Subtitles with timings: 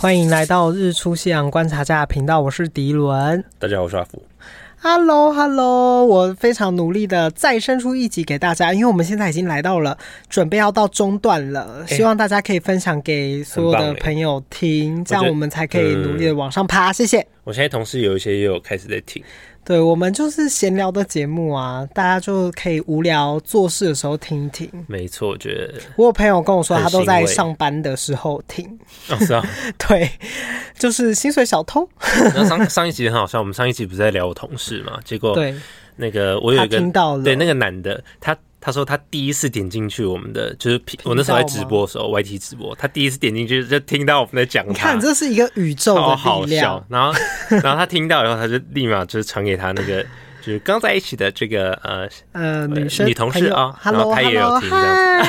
[0.00, 3.44] 欢迎来到日出夕阳观察家频道，我是迪伦。
[3.58, 4.24] 大家好，我是阿福。
[4.78, 9.98] Hello，Hello，我非常努力的再生出一集给大家，因为我们现在已经来到了
[10.30, 16.90] 准备要到中段了，希望大家可以分享给所有的朋友听，这样我们才可以努力的往上爬。
[16.90, 17.26] 谢谢。
[17.44, 19.22] 我现在同事有一些也有开始在听。
[19.64, 24.68] 对，我们就是闲聊的节目啊，大家就可以无聊做事的时候听一听。
[24.88, 28.66] 没错，我觉得我有朋友跟我说，他都在上班的时候听。
[29.08, 29.46] 哦，是啊，
[29.78, 30.10] 对，
[30.76, 31.88] 就是薪水小偷。
[32.34, 34.98] 那上上一集很好笑，我们上一集不是在聊我同事嘛？
[35.04, 35.54] 结果对
[35.96, 38.36] 那个我有一个听到了，对那个男的他。
[38.60, 44.72] 他说他第一次点进去我们的，就是我那时候在直播的时候，YT 直播，他第一次点进去就听到我们在讲他。
[44.72, 46.14] 你看，这是一个宇宙的。
[46.14, 46.84] 好笑。
[46.90, 50.04] 然后，然后他听到以后，他就立马就是传给他那个，
[50.44, 55.26] 就是刚在一起的这个呃呃女生女同事啊，然后他也有听这样。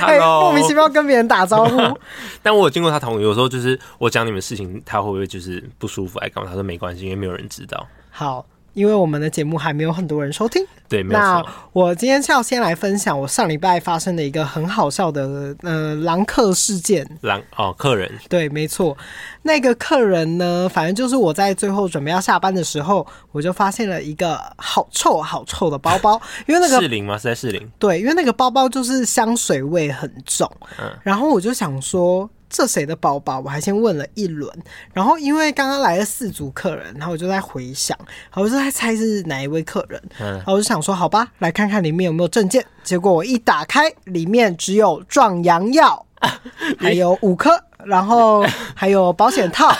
[0.00, 1.98] Hello，莫名其妙跟别人打招呼。
[2.42, 6.18] 但我有经过他同意，有时候就是我讲你们事情，他会不会就是不舒服？
[6.20, 6.48] 哎，干嘛？
[6.48, 7.86] 他说没关系，因为没有人知道。
[8.10, 8.46] 好。
[8.74, 11.20] 因为我们的节目还没有很多人收听，对，没错。
[11.20, 17.06] 那我今天是要先来分享我上礼拜发生的一个很好笑的呃狼客事件。
[17.20, 18.96] 狼哦，客人对，没错。
[19.42, 26.20] 那个客人呢，反正就是我在最后准备要下班的时候，我就发现了一个好臭好臭的包包。
[26.46, 27.18] 因为那个士林吗？
[27.18, 27.68] 是在士林？
[27.78, 30.50] 对，因为那个包包就是香水味很重。
[30.78, 32.28] 嗯，然后我就想说。
[32.52, 33.40] 这谁的包包？
[33.40, 34.48] 我还先问了一轮，
[34.92, 37.98] 然后因为刚刚来了四组客人，然后我就在回想，
[38.34, 40.00] 我就在猜是哪一位客人。
[40.20, 42.62] 嗯，然后我就想说，好吧，来看看里面有没有证件。
[42.84, 46.04] 结果我一打开，里面只有壮阳药，
[46.78, 47.50] 还有五颗，
[47.84, 49.74] 然后还有保险套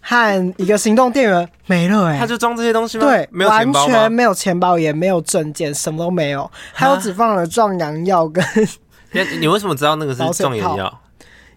[0.00, 2.18] 和一个行动电源，没了哎、欸。
[2.20, 3.06] 他就装这些东西吗？
[3.06, 3.92] 对，没有钱包吗？
[3.92, 8.44] 完全没有钱包，也没有证件，什么都没有，还有只放了壮阳药跟。
[9.10, 11.00] 你你为什么知道那个是壮阳药？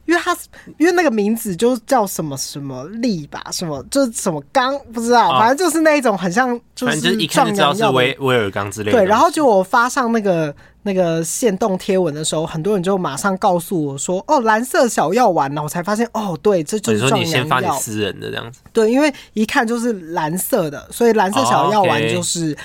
[0.08, 0.36] 因为他
[0.78, 8.98] 因为那个名字就叫什么什么力吧，什么就是什么刚不知道，反正就是那一种很像就是壮阳药威威尔刚之类的。
[8.98, 17.26] 对，然后就我发上那个那个限动贴文的时候，很多人就马上告诉我说：“哦，蓝色小药丸。”然后我才发现哦，对，这就是壮阳药。
[17.26, 18.62] 你先发你私人的这样子。
[18.72, 22.58] 对，因为一看就是蓝色的，所以蓝色小药丸就是。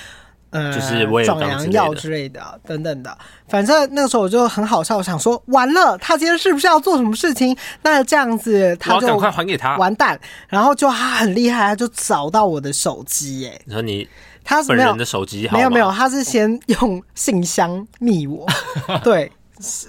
[0.53, 7.57] 呃，就是壮阳药之类的等等的，反正那个时候我就很好笑，我想说完了，他今天是不是要做什么事情？
[7.81, 10.19] 那这样子他就赶快还给他，完蛋。
[10.47, 14.07] 然后就他很厉害，他就找到我的手机，哎，你说你
[14.43, 18.45] 他本人的手机没有没有，他是先用信箱密我，
[19.03, 19.31] 对，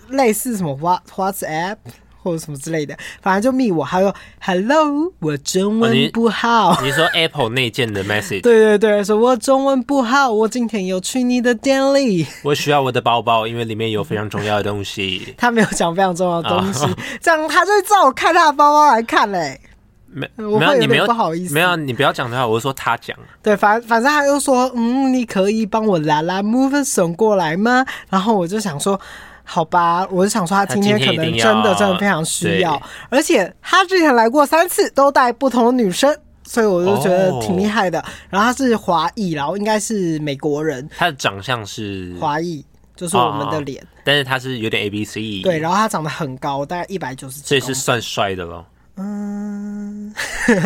[0.09, 1.77] 类似什么 What WhatsApp。
[2.25, 6.71] 或者什么之类的，反正就密我，还有 Hello，我中文不好。
[6.71, 8.41] 哦、你，你说 Apple 内建的 message？
[8.43, 12.27] 对对对，说我中文不好，我今天有去你的店里。
[12.43, 15.35] 我需要我的包包，因为里面有非常重要的东西。
[15.37, 19.61] 他没有讲非常重要的东西，哦、这样他就会叫我看他的包包来看嘞。
[20.07, 23.15] 没，没有，你没有不好意思，没有，你不要讲的话，我是说他讲。
[23.43, 27.85] 对，反反正他又说，嗯，你可以帮我 Lalamove 送过来吗？
[28.09, 28.99] 然后我就想说。
[29.45, 38.01] 好吧，我是想说他今天可能真的真的非常需要，而且他之前来过三次，都带不同的女生，所以我就觉得挺厉害的。
[38.01, 42.65] 哦、然后他是华裔，然后应该是美国人，他的长相是华裔，
[42.97, 48.65] 就是我们的脸、哦，但是他是有点 A B C，对，然后他长得很高，大概一百九十几，所以是算帅的咯。
[48.97, 50.15] 嗯，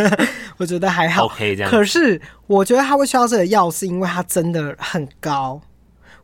[0.59, 1.71] 我觉得还好，OK 这样。
[1.71, 5.60] 可是我觉得他会需要这个药，是因为他真的很高。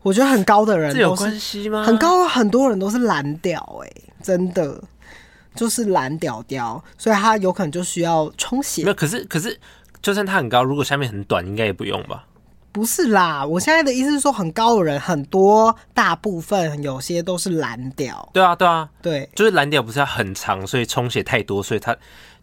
[0.04, 1.82] 我觉得很高的人有关系吗？
[1.82, 3.90] 很高，很多人都是蓝屌哎，
[4.22, 4.78] 真的
[5.54, 8.82] 就是蓝屌屌，所以他有可能就需要充血。
[8.82, 9.58] 没有，可是可是，
[10.02, 12.26] 就算他很高，如果下面很短，应该也不用吧？
[12.70, 18.28] 不是啦，我现在的意思是说，很高的人很多，大部分有些都是蓝屌。
[18.34, 21.94] 对啊，对啊，对，就是蓝屌不是要很长，所以充血太多，所以他、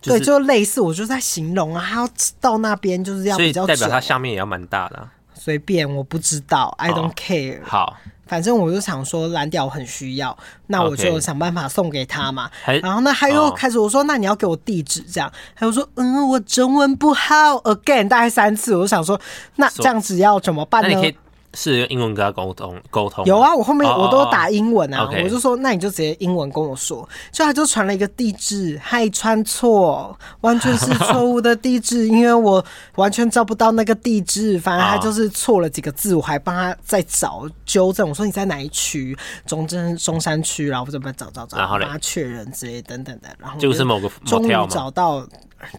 [0.01, 5.11] 就是、对，就类似，我就在形容啊，他要到那边就是要比较，代表他下面也要蛮大的、啊。
[5.43, 7.57] 随便，我不知道，I don't care。
[7.61, 10.37] 哦、好，反正我就想说蓝调很需要，
[10.67, 12.47] 那我就想办法送给他嘛。
[12.83, 15.31] 然后呢，他又开始我说，那你要给我地址这样。
[15.55, 19.19] 他又说，嗯，我中文不好，again，大概三次，我就想说，
[19.55, 21.11] 那这样子要怎么办呢？
[21.53, 23.25] 是用英文跟他沟通沟通。
[23.25, 32.63] 有啊，我后面我都打英文啊，我就说那你就直接英文跟我说，就他就传了一个地址，还穿错，完全是错误的地址，因为我
[32.95, 38.07] 完全找不到那个地址，反正他就是错了几个字，我还帮他再找纠正。
[38.07, 39.17] 我说你在哪一区？
[39.45, 45.25] 中正中山区，然后我怎么找找找，然后帮他确认之类等等的，然后就是某个终于找到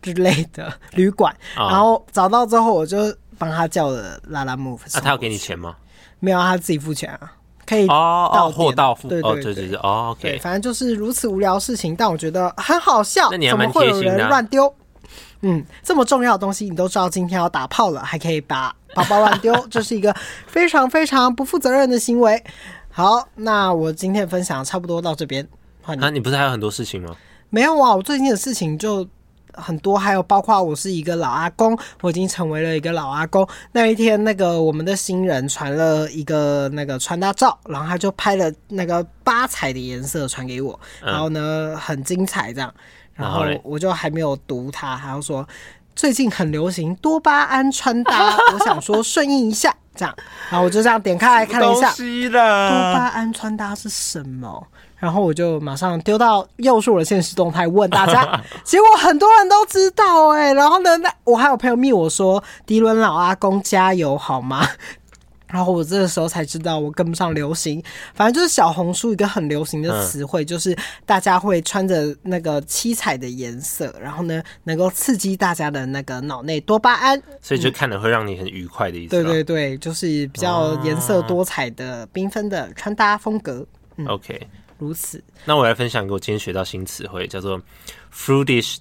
[0.03, 3.13] 之类的旅馆，然后找到之后我就。
[3.39, 5.77] 帮他叫了拉拉 move 那他要给你钱吗？
[6.21, 7.33] 没有，他自己付钱啊，
[7.67, 13.29] 可以哦哦，货到付，对对对，对对对，哦，OK，反正就是如此无聊事情，但我觉得很好笑。
[13.31, 14.75] 那你还蛮贴心的啊，怎么会有人乱丢？
[15.41, 20.15] 嗯，这么重要的东西你都知道今天要打炮了，还可以把 包包乱丢，这是一个
[20.47, 22.43] 非常非常不负责任的行为。
[22.91, 25.47] 好，那我今天分享差不多到这边。
[25.85, 27.17] 那、啊、你不是还有很多事情吗？
[27.51, 29.05] 没有啊，我最近的事情就
[29.55, 33.47] 很多，还有包括我是一个老阿公，我已经成为了一个老阿公。
[33.73, 42.73] 那一天，那个我们的新人传了一个那个穿搭照，然后他就拍了那个八彩的颜色传给我，然后呢很精彩这样，
[43.15, 45.47] 然后我就还没有读他，还要说
[45.95, 50.15] 最近很流行多巴胺穿搭，我想说顺应一下这样，
[50.51, 54.67] 然后我就这样点开来看了一下，多巴胺穿搭是什么？
[54.99, 60.55] 然后我就马上丢到右数的现实动态问大家， 结果很多人都知道哎、欸。
[60.55, 64.65] 然后呢，那我还有朋友密我说：“迪伦老阿公加油好吗？”
[65.53, 67.83] 然后我这个时候才知道我跟不上流行。
[68.15, 79.11] 反正就是小红书一个很流行的词汇，就是大家会穿着那个七彩的颜色，然后呢能够刺激大家的那个脑内多巴胺，所以就看了会让你很愉快的意思。
[79.11, 83.67] 对对对，就是比较颜色多彩的缤纷的穿搭风格。
[83.97, 84.49] 嗯、OK。
[84.79, 87.61] 如此，那我来分享一个我今天学到新词汇，叫做
[88.13, 88.79] fruitish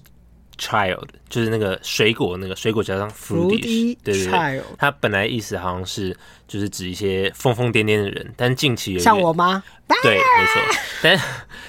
[0.62, 6.16] child，就是那个水果，那个水果加上 fruitish，对对对，它本来意思好像是
[6.46, 9.62] 就是指一些疯疯癫癫的人，但近期像我吗？
[10.02, 11.20] 对，没错，但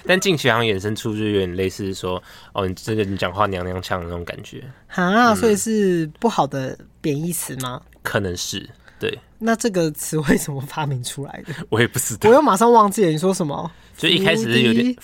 [0.05, 2.21] 但近期好像衍生出就有点类似说，
[2.53, 7.81] 哦，你这个你讲话娘娘腔的那种感觉啊，所以是不好的贬义词吗？
[8.03, 8.69] 可能是。
[8.99, 11.53] 对，那这个词为什么发明出来的？
[11.67, 13.11] 我也不知道，我又马上忘记了。
[13.11, 13.69] 你说什么？
[13.97, 14.95] 就一开始是有点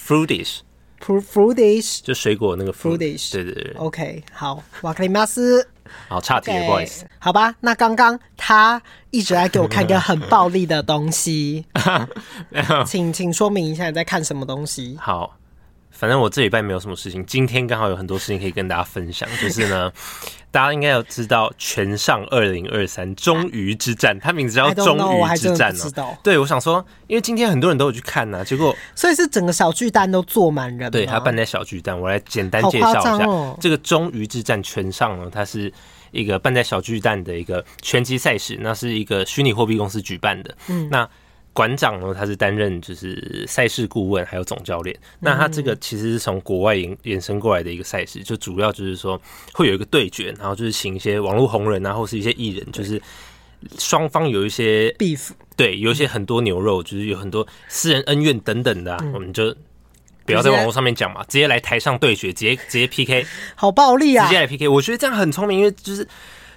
[1.04, 3.32] fruitish，fruitish，就水果那个 fruitish。
[3.32, 3.74] 对对对。
[3.78, 5.68] OK，好，瓦克里马斯。
[6.08, 7.06] 好，差题，不好意思。
[7.18, 11.66] 好吧，那刚刚他一直在给我看一个很暴力的东西，
[12.86, 14.98] 请请说明一下你在看什么东西。
[15.02, 15.36] 好。
[16.00, 19.28] 反正我这礼拜没有什么事情，今天刚好有很多事情可以跟大家分享。
[19.42, 19.92] 就是呢，
[20.50, 26.18] 大家应该要知道全上二零二三终于之战，它名字叫终于之战哦。
[26.24, 30.90] 对，我想说，因为今天很多人都有去看呢，结果所以是整个小巨蛋都坐满人。
[30.90, 35.70] 对，他办在小巨蛋，我来简单介绍一下这个终于之战全上呢，它是
[36.12, 40.56] 一个办在小巨蛋的一个拳击赛事，那是一个虚拟货币公司举办的。
[40.70, 41.10] 嗯，那。
[41.52, 44.98] 馆长呢，他是担任就是赛事顾问，还有总教练。
[45.20, 49.20] 那他这个其实是从国外引延伸过来的一个赛事，就主要就是说
[49.54, 53.02] 会有一个对决，然后就是请一些网络红人啊，或是一些艺人，就是
[53.78, 59.54] 双方有一些 beef，对，有一些很多牛肉，就是有很多私人恩怨等等的，啊，我们就
[60.26, 63.26] 不要在网络上面讲嘛，直接来台上对决，直接直接 PK，
[63.56, 64.26] 好暴力啊！
[64.28, 66.08] 直接来 PK，我觉得这样很聪明，因为就是。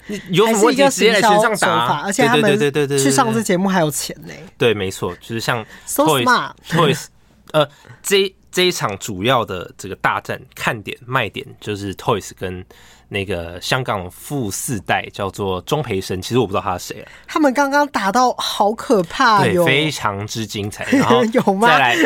[0.06, 2.58] 你有什么问题直接来线上打，而且他们
[2.88, 4.32] 去上这节目还有钱呢。
[4.58, 7.06] 对，没错，就是像 Toys Toys，
[7.52, 7.68] 呃，
[8.02, 12.64] 这这一场主要的这个大战看点卖点就是 Toys 跟。
[13.12, 17.12] 那个香港富四代叫做钟培生，其实我不知道他是谁啊。
[17.26, 20.86] 他们刚刚打到好可怕，对，非常之精彩。
[20.90, 21.68] 然后 有吗？
[21.68, 21.96] 再来，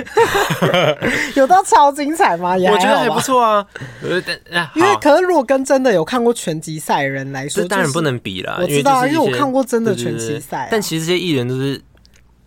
[1.37, 2.55] 有到超精彩吗？
[2.59, 3.65] 我觉得还不错啊。
[4.75, 8.59] 因为可是如果跟真的有看过拳击赛的人来说，当然不能比了。
[8.61, 10.69] 我知道，因为我看过真的拳击赛。
[10.73, 11.81] 但其实这些艺人都是。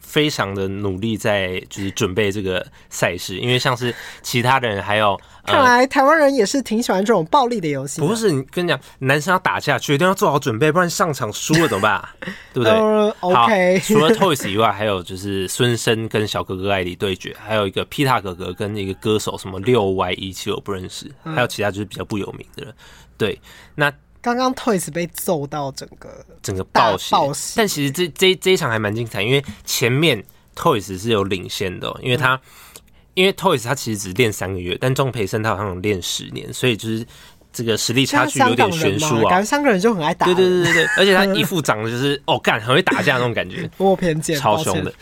[0.09, 3.93] 非常的努力在就是准备这个赛事，因为像是
[4.23, 8.01] 其他的人还有，看来台湾人也是挺喜欢这种暴力的游戏。
[8.01, 12.09] 不是，你跟你讲，男生要打架，绝对要做好准备，不然上场输了怎么办？
[12.51, 12.73] 对不对
[13.19, 13.79] ？OK。
[13.83, 22.73] 除了 Toys 以外，还有就是孙生跟小哥哥艾迪对决，还有一个 Pita 哥哥跟一个歌手什么六 Y 一七我不认识，还有其他就是比较不有名的人。
[23.15, 23.39] 对，
[23.75, 23.93] 那。
[24.35, 26.09] 刚刚 Toys 被揍到整个
[26.41, 27.15] 整个暴血，
[27.55, 30.23] 但其实这这这一场还蛮精彩，因为前面
[30.55, 32.81] Toys 是有领先的，喔，因为他、嗯、
[33.13, 37.05] 因为 Toys 他其实只练三个月，但钟培生他好像有练十年，所以就是
[37.51, 39.29] 这个实力差距有点悬殊啊。
[39.29, 44.93] 感觉三个人就很爱打，对对对对对， 而且他一副长得就是哦干很会打架那种感觉， 我偏见，超凶的。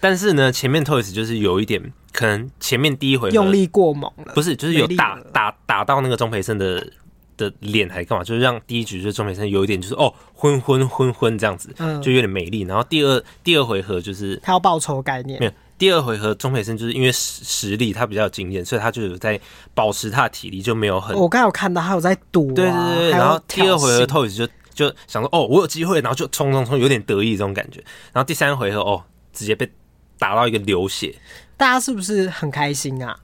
[0.00, 6.86] 但是呢，前面 Toys 就是有一点可能前面第一回用力过猛了，不是就是有打打打到那个钟培生的。
[7.36, 8.24] 的脸还干嘛？
[8.24, 12.62] 就是让第一局就是钟培生有一点就是哦昏昏昏昏这样子，嗯，就有点美丽。
[12.62, 15.52] 然后第二第二回合就是他要报仇概念，没有。
[15.76, 19.38] 第二回合钟培生就是因为实实力他比较有经验，所以他就有在
[19.74, 21.16] 保持他的体力，就没有很。
[21.16, 23.10] 我刚有看到他有在赌、啊，对对对。
[23.10, 27.82] 然后第二回合 Toys 就就想说哦我有机会，然后就冲冲冲，有点得意这种感觉。
[28.12, 29.68] 然后第三回合哦直接被
[30.16, 31.12] 打到一个流血，
[31.56, 33.18] 大家是不是很开心啊？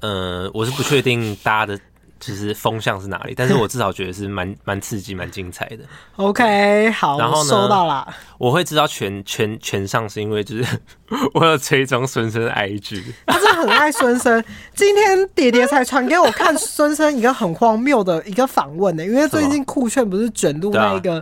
[0.00, 1.78] 呃，我是不确定大家的。
[2.20, 5.78] 就是风向是哪里，但是我至少觉得是蛮 蛮刺激、蛮精彩的。
[6.16, 8.06] OK，好，然后呢，收到了。
[8.36, 10.64] 我会知道全全全上是因为就是
[11.32, 14.44] 我有追踪孙生的 IG，他真的很爱孙生。
[14.74, 21.14] 今天爹爹才传给我看孙生一个很荒谬的一个访问呢， 因为最近酷炫不是卷入那个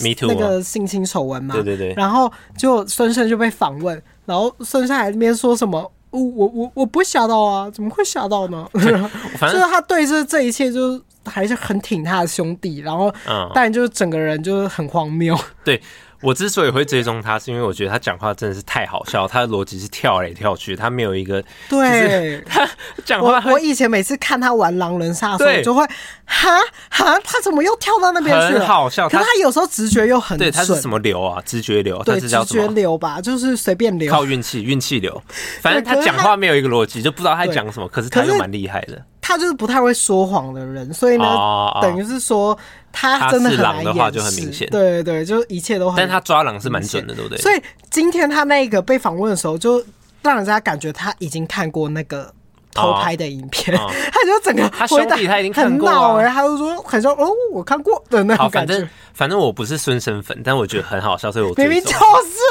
[0.00, 5.92] Me Too 那个性侵丑闻嘛，对对对，然后就孙生就被访问，然后孙生还在那边说什么。
[6.12, 8.68] 我我我我不会吓到啊，怎么会吓到呢？
[8.74, 15.36] 就是他对这这一切，就是还是很挺他的兄弟，然后，嗯，但就是整个人就是很荒谬。
[15.64, 15.80] 对。
[16.22, 22.68] 我之所以会追踪他，是因为我觉得他讲话真的是太好笑，他的逻辑是跳来跳去，他没有一个对 他
[23.04, 23.52] 讲话我。
[23.52, 25.84] 我以前每次看他玩狼人杀的时候，我就会
[26.24, 26.58] 哈
[26.90, 28.60] 哈，他怎么又跳到那边去了？
[28.60, 31.42] 很好笑，可是他有时候直觉又很对，他是什么流啊？
[31.44, 35.22] 直觉流，对，直觉流吧，就是随便流，靠运气，运气流。
[35.60, 39.02] 反正他讲话没有一个逻辑，就不知道他讲什么，可是他又蛮厉害的。
[39.22, 42.58] 他就是不太会说谎的人，所以呢，哦、等于是说
[42.92, 44.12] 他真的很难演
[44.52, 44.66] 示。
[44.66, 45.96] 对对对，就一切都很。
[45.96, 47.38] 但他抓狼是蛮准的，对不对？
[47.38, 49.82] 所以今天他那个被访问的时候，就
[50.20, 52.30] 让人家感觉他已经看过那个。
[52.74, 58.72] 偷拍的影片，哦哦、 他就整个他兄弟他已经看他就说很像哦，我看过的那种感觉。
[58.74, 61.96] 反正反正我不是孙生粉，但我觉得很好笑，所以我 明明就是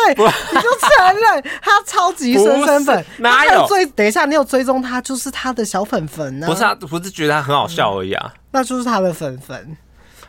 [0.10, 3.86] 你就承认 他超级孙生粉，哪有追？
[3.88, 6.48] 等一下，你有追踪他，就是他的小粉粉呢？
[6.48, 9.76] 不是啊，不是觉得他很好笑而已啊，嗯、那就是他的粉粉。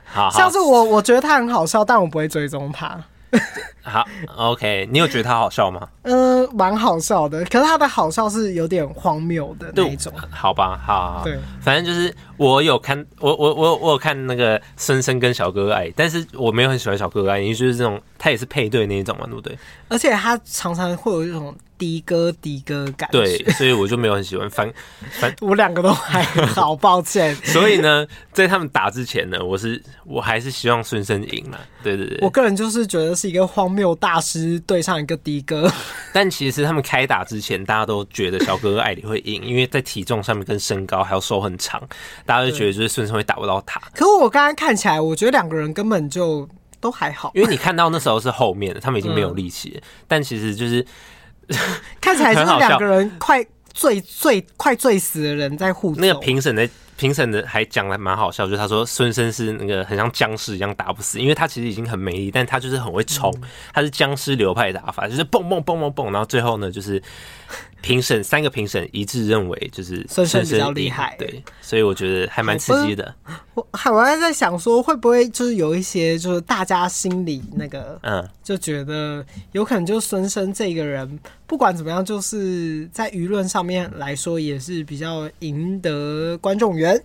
[0.05, 2.99] 好，好，像是我，我觉得他很好笑，但我不会追踪他。
[3.83, 5.89] 好，OK，你有觉得他好笑吗？
[6.03, 10.13] 嗯、呃，蛮好笑的，可是他的好笑是有点荒谬的那种。
[10.31, 19.59] 好吧，好，好，对，反正就是我有看，我我我我有看那个深深跟小哥哥爱，但是我没有很喜欢小哥哥爱，因为就是这种他也是配对那一种嘛，对不对？
[19.89, 21.55] 而且他常常会有一种。
[21.83, 24.49] 的哥的哥感觉，对，所以我就没有很喜欢。
[24.49, 24.73] 翻
[25.19, 27.35] 翻， 我两个都还好，抱歉。
[27.43, 31.59] 所以呢，在他们打之前呢，我是我还是希望孙生赢了。
[31.83, 35.73] 对对对，我个人就是觉得是一个荒谬大师对上一个的哥。
[36.13, 41.83] 但其实他们开打之前，大家都觉得小哥哥艾里会赢，因为在体重上面跟身高还有手很长，
[42.27, 43.81] 大家就觉得就是孙生会打不到他。
[43.95, 46.47] 可是我刚刚看起来，我觉得两个人根本就
[46.79, 49.79] 都还好，因为你看到那时候是后面的，他们已经没有力气了。
[49.79, 50.85] 嗯、但其实就是。
[52.01, 55.95] 看起来就是两个人快醉醉快醉死的人在互。
[55.97, 63.33] 那个评审的评审的还讲的蛮好笑，就是他说孙生是那个很像僵尸一样打不死，因为他其实已经很美丽，但他就是很会冲，
[63.73, 67.03] 他是僵尸流派打法，就是蹦蹦蹦蹦蹦，然后最后呢就是。
[67.83, 73.13] 评审三个评审一致认为，就是孙生比较厉害，对，所以我觉得还蛮刺激的。
[73.55, 87.03] 我还我还在想说，会不会就是有一些，就是大家心里那个，嗯，就觉得有可能就是孙生这个人，不管怎么样，就是在舆论上面来说，也是比较赢得观众缘。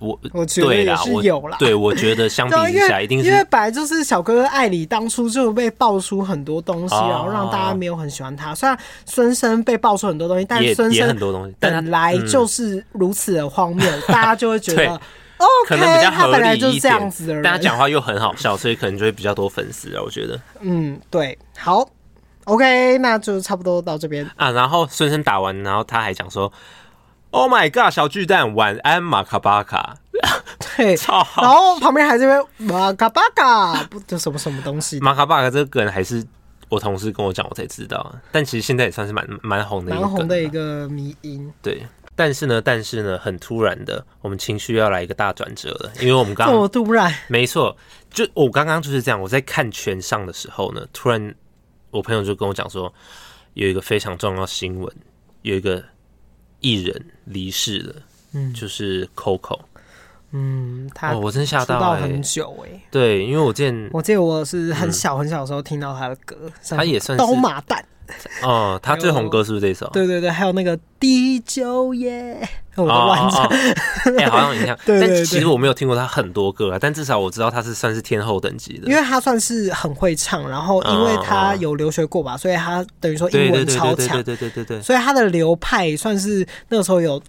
[0.00, 8.54] 我我觉得也是有啦，对，我觉得相比之下，一定是因为本来就是小哥哥艾里当初就被爆出很多东西，然后让大家没有很喜欢他。
[8.54, 20.00] 虽然孙生被爆出很多东西，但孙生很多东西本来就是如此的荒谬， 大家就会觉得哦，可能比较合理就是这样子的人，但他讲话又很好笑，所以可能就会比较多粉丝啊。
[20.02, 21.86] 我觉得，嗯，对，好
[22.44, 24.50] ，OK，那就差不多到这边啊。
[24.50, 26.50] 然后孙生打完，然后他还讲说。
[27.34, 27.92] Oh my god！
[27.92, 29.96] 小巨蛋，晚安，马卡巴卡。
[30.76, 31.42] 对， 超好。
[31.42, 35.00] 然后旁边还是边马卡巴卡，不知什么什么东西。
[35.00, 36.24] 马卡巴卡这个梗还是
[36.68, 38.14] 我同事跟我讲，我才知道。
[38.30, 41.52] 但其实现在也算是蛮蛮红的一个，蛮红的一个迷因。
[41.60, 47.76] 对，但是呢，但是呢，很突然的，我们情绪要来一个大转折了，因为我们刚 刚突然，没错，
[48.10, 49.20] 就我刚刚就是这样。
[49.20, 51.34] 我在看全上的时候呢，突然
[51.90, 52.94] 我朋友就跟我讲说，
[53.54, 54.88] 有一个非常重要新闻，
[55.42, 55.82] 有一个。
[56.64, 57.94] 艺人离世了，
[58.32, 59.60] 嗯，就是 Coco，
[60.32, 67.82] 嗯，他、哦、我真吓到、欸，很久哎、欸，对，因为我见我记得我是很小很小的时候听到他的歌，嗯、他也算是刀马旦，
[68.42, 69.88] 哦，他最红歌是不是这首？
[69.92, 72.36] 对对对，还有那个第九页，
[72.76, 87.20] 我的完整，哎、好像很像，对 对对，但其实我没有听过他很多歌啊，但至少我知道他是算是天后等级的，因为他算是很会唱，然后因为他有留学过吧，所以他等于说英文超强，对，对对对对，所以他的流派算是那个时候有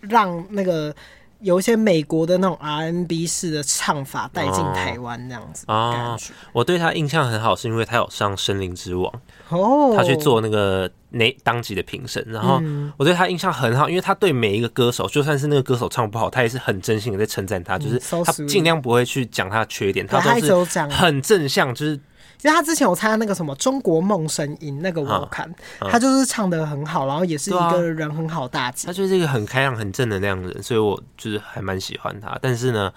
[0.00, 0.94] 让那个。
[1.40, 5.76] 有一些美国的那种 RNB 式的唱法带进台湾那样子啊、
[6.14, 6.18] 哦，
[6.52, 9.12] 我对他印象很好，是因为他有上《森林之王》
[9.56, 12.60] 哦，他去做那个那当季的评审，然后
[12.96, 22.00] 我对他印象很好，因为他对每一个歌手，就算是那个歌手唱不好，他也是很真心的在称赞他，就是他尽量不会去讲他的缺点，他都是很正向，就是。
[22.42, 25.44] 因为他之前有参加那个什么中国梦声音，那个我有看，
[25.80, 28.88] 啊、他就是唱的很好，然后也是一个人很好大姐、啊。
[28.88, 32.38] 他就是一个很开朗、很正能量的人，所以我就是还蛮喜欢他。
[32.40, 32.92] 但是呢，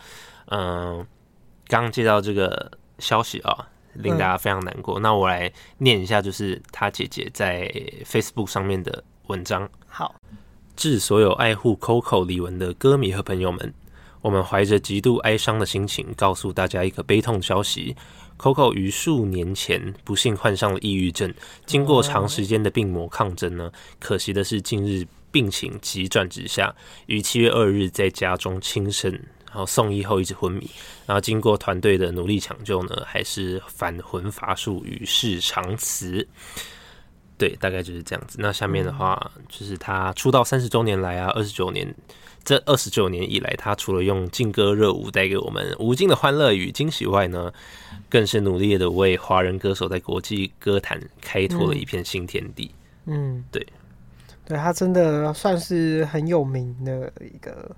[0.47, 1.05] 嗯、呃，
[1.67, 4.99] 刚接到这个消息啊，令大家非常难过。
[4.99, 7.67] 嗯、那我来念一下，就是他姐姐在
[8.05, 9.67] Facebook 上面的文章。
[9.87, 10.13] 好，
[10.75, 13.73] 致所有爱护 Coco 李玟的歌迷和朋友们。
[14.21, 17.95] 我们怀着极度哀伤的心情，告诉大家一个悲痛消息
[18.41, 21.31] ：Coco 于数年前不幸患上了抑郁症，
[21.67, 29.11] 经过长时间的病魔抗争呢，可惜的是近日病情急转直下，于七月二日在家中轻生，
[29.47, 30.67] 然后送医后一直昏迷，
[31.05, 36.27] 然后经过团队的努力抢救呢，还是返魂乏术，与世长辞。
[37.37, 38.37] 对，大概就是这样子。
[38.41, 41.93] 那下面的话，就是他出道三十周年来啊，二十九年。
[42.43, 47.53] 这二十九年以来，他除了用劲歌热舞带给我们无尽的欢乐与惊喜外呢，
[48.09, 52.71] 更是努力的为华人歌手在国际歌坛开拓了一片新天地。
[53.05, 53.65] 嗯，对，
[54.45, 57.75] 对他真的算是很有名的一个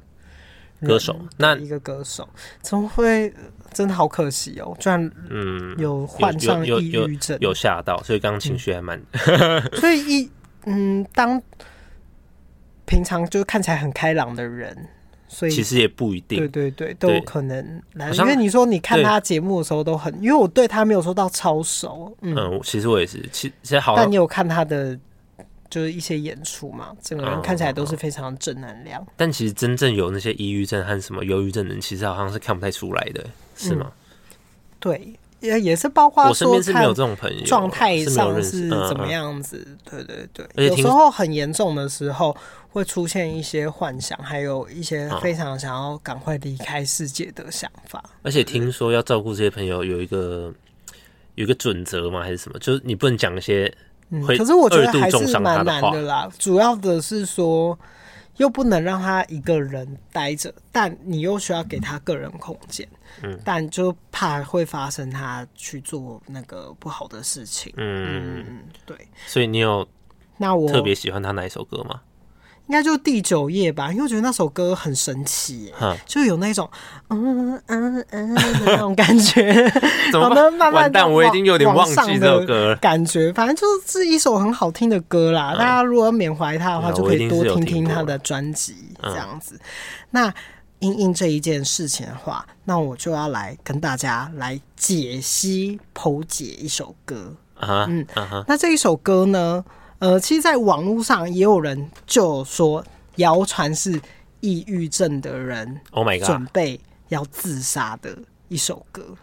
[0.81, 1.19] 歌手。
[1.37, 2.27] 那一个歌手
[2.61, 3.33] 怎么会？
[3.73, 9.61] 真的好可惜哦，居然嗯有患上抑郁症，有吓到，所以刚刚情绪还蛮、嗯……
[9.79, 10.31] 所以一
[10.65, 11.41] 嗯当。
[12.85, 14.75] 平常就看起来很开朗的人，
[15.27, 16.37] 所以其实也不一定。
[16.39, 18.11] 对对对，都有可能来。
[18.11, 22.15] 因为你说你看他节目的时候都很，因为我对他没有说到超熟。
[22.21, 23.95] 嗯，嗯，其实我也是，其其实好。
[23.95, 24.97] 但你有看他的
[25.69, 26.95] 就是一些演出嘛？
[27.01, 29.05] 整个人看起来都是非常正能量。
[29.15, 33.25] 但其实真正有那些抑郁症和什么忧郁症的人，其实好像是看不太出来的，
[33.55, 33.91] 是吗？
[33.91, 34.35] 嗯、
[34.79, 35.13] 对。
[35.43, 39.67] 也也是包括说，我身边是没有这种朋友，状态上是怎么样子？
[39.83, 42.35] 对对对，有时候很严重的时候
[42.69, 48.03] 会出现一些幻想，还有一些非常想要赶快离开世界的想法。
[48.23, 50.53] 而且听说要照顾这些朋友有一个
[51.35, 52.23] 有一个准则吗？
[52.23, 52.57] 还是什么？
[52.59, 53.71] 就是你不能讲一些。
[54.25, 56.29] 可是我觉得还是蛮难的啦。
[56.39, 57.77] 主要的是说。
[58.37, 62.87] 又不能让他一个人待着，但你又需要给他个人空间，
[63.23, 68.95] 嗯，但就怕会发生他去做那个不好的事情，嗯嗯，对。
[69.25, 69.87] 所以你有
[70.37, 72.01] 那我特别喜欢他哪一首歌吗？
[72.67, 75.73] 应该就第九页吧，因为我觉得那首歌很神奇，
[76.05, 76.67] 就有那种
[77.09, 79.53] 嗯嗯嗯的那种感觉。
[80.13, 82.75] 怎么慢慢完蛋，我已经有点忘记这首歌了。
[82.77, 85.53] 感觉反正就是一首很好听的歌啦。
[85.55, 89.59] 大家如果缅怀他的话，就可以多听听他的专辑这样子。
[90.11, 90.33] 那
[90.83, 97.85] 因应这一件事情的话，那我就要来跟大家来解析剖解一首歌啊。
[97.89, 98.05] 嗯，
[98.45, 99.63] 那这一首歌呢？
[99.99, 102.83] 呃，其实，在网络上也有人就说，
[103.15, 103.97] 谣传是
[104.41, 108.13] 抑郁症的人，Oh my God，准备要自杀的
[108.49, 109.15] 一首歌。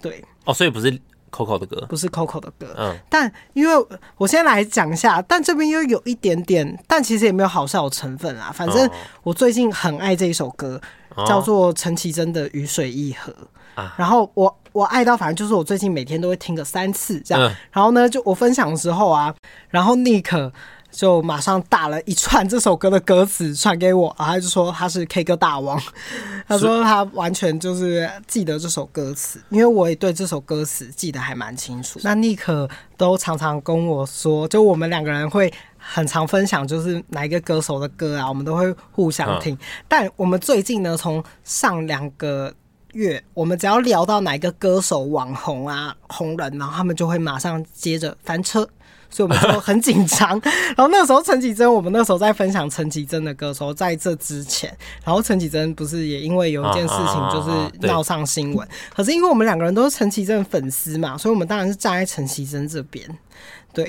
[0.00, 0.92] 对，哦，所以不是
[1.32, 2.72] Coco 的歌，不是 Coco 的歌。
[2.78, 3.86] 嗯，但因为
[4.18, 8.52] 我先来讲一下，但这边又有一点点，但其实也没有好笑的成分啦。
[8.54, 8.88] 反正
[9.24, 10.80] 我最近很爱这一首歌，
[11.26, 13.32] 叫做陈绮贞的《雨水一河》。
[13.96, 19.34] 然后我我爱到反正就是我最近每天都会听个三次这样，嗯、然后呢，就我分享的时候啊，
[19.70, 20.52] 然后 Nick
[20.90, 25.80] 就马上打了一串这首歌的歌词传给我，然后他就说他是 K 歌大王，
[26.46, 31.98] 他说他完全就是记得这首歌词，因为我也对这首歌词记得还蛮清楚。
[32.02, 35.50] 那 Nick 都常常跟我说，就我们两个人会
[35.92, 39.54] 很常分享，就是哪一个歌手的歌啊，我们都会互相听。
[39.54, 42.54] 嗯、但我们最近呢，从上两个。
[42.94, 48.68] 月，我们只要聊到哪一个歌手网红啊红人，然后他们就会马上接着翻车，
[49.08, 50.30] 所以我们就很紧张。
[50.76, 63.08] 然后那个时候陈绮贞，我们那时候在分享陈绮贞的歌时候，在这之前，然后陈绮贞不是也因为有一件事情就是闹上新闻，可是因为我们两个人都是陈绮贞的粉丝嘛，所以我们当然是站在陈绮贞这边。
[63.72, 63.88] 对，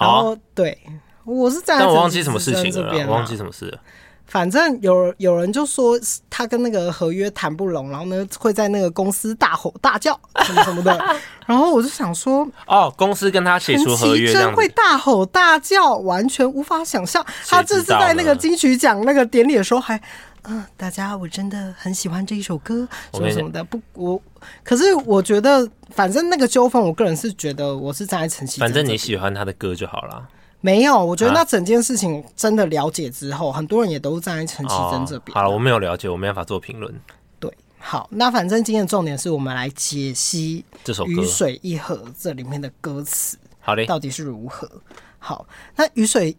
[0.00, 0.76] 然后对，
[1.24, 3.78] 我是站在陈这边，但我忘记什么事情了，我忘记什么事了。
[4.24, 5.98] 反正有有人就说
[6.30, 10.98] 他跟那个合约谈不拢，然后呢会在那个公司大吼大叫什么什么的，
[11.44, 17.22] 然后我就想说，哦，公司跟他写出合约，真会大吼大叫，完全无法想象。
[17.46, 19.96] 他这次在那个金曲奖那个典礼的时候还，
[20.44, 23.62] 嗯、呃，大家我真的很喜欢这一首歌，什么什么的。
[23.64, 24.22] 不，我
[24.64, 30.26] 可是我觉得，反正那个纠纷，我个人是觉得我是站在陈绮贞，反正你喜欢他的歌就好了。
[30.62, 35.40] 没有，我觉得那整件事情真的了解之后，啊、很多人也都站在陈绮贞这边、哦。
[35.40, 36.94] 好了，我没有了解，我没办法做评论。
[37.38, 44.70] 对，好，那反正今天的重点是我们来解析这首《雨水一河》这里面的歌词，好嘞，到底是如何？
[45.18, 45.46] 好，
[45.76, 46.36] 那《雨水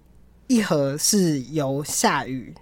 [0.48, 2.56] 一河》是由夏雨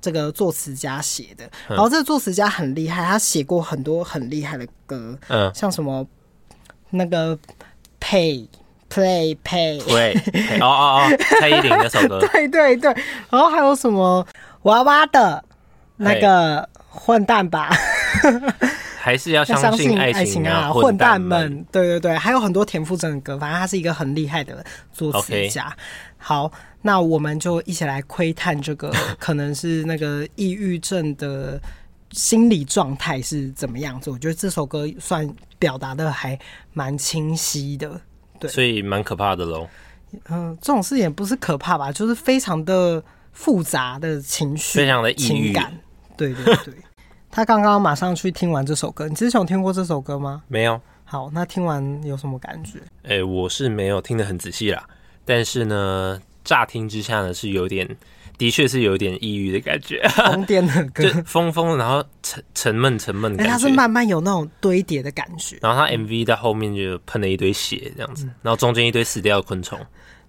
[0.00, 6.06] 这个作词家写的，嗯、然后这个作词家很厉害，他写过很多很厉害的歌，嗯，像什么。
[6.90, 7.36] 那个
[8.00, 8.46] Pay
[8.96, 10.14] Play Pay，对，
[10.58, 12.90] 哦哦哦，蔡依林那首歌，对对对，
[13.28, 14.26] 然后还有什么
[14.62, 15.44] 娃娃的
[15.98, 17.70] 那个混蛋吧，
[18.98, 25.70] 还是要相信爱情啊，混蛋们，对对对，还有很多田馥甄的歌，反正他是一个很厉害的作词家。
[26.16, 31.60] 好，那我们就一起来窥探这个 可能是那个抑郁症的
[32.12, 34.10] 心理状态是怎么样子。
[34.10, 35.28] 我觉得这首歌算
[35.58, 36.38] 表达的还
[36.72, 38.00] 蛮清晰的，
[38.38, 39.68] 对，所以蛮可怕的喽。
[40.28, 45.72] 嗯，这种事也不是可怕吧，就是非常的复杂的情绪，非常的抑郁感。
[46.16, 46.74] 对对对，
[47.30, 50.42] 他刚刚马上去听完这首歌，你之前有听过这首歌吗？
[50.48, 50.80] 没有。
[51.04, 52.78] 好，那听完有什么感觉？
[53.04, 54.88] 哎、欸，我是没有听得很仔细啦。
[55.24, 57.88] 但是呢，乍听之下呢，是有点，
[58.38, 63.52] 的确是有点抑郁的感觉，疯癫的歌，就疯疯，然后沉沉闷沉闷的感觉。
[63.52, 65.58] 它是慢慢有那种堆叠的感觉。
[65.62, 69.78] 然后它 MV 在后面就喷了一堆血，这样子，然后中间一堆死掉的昆虫。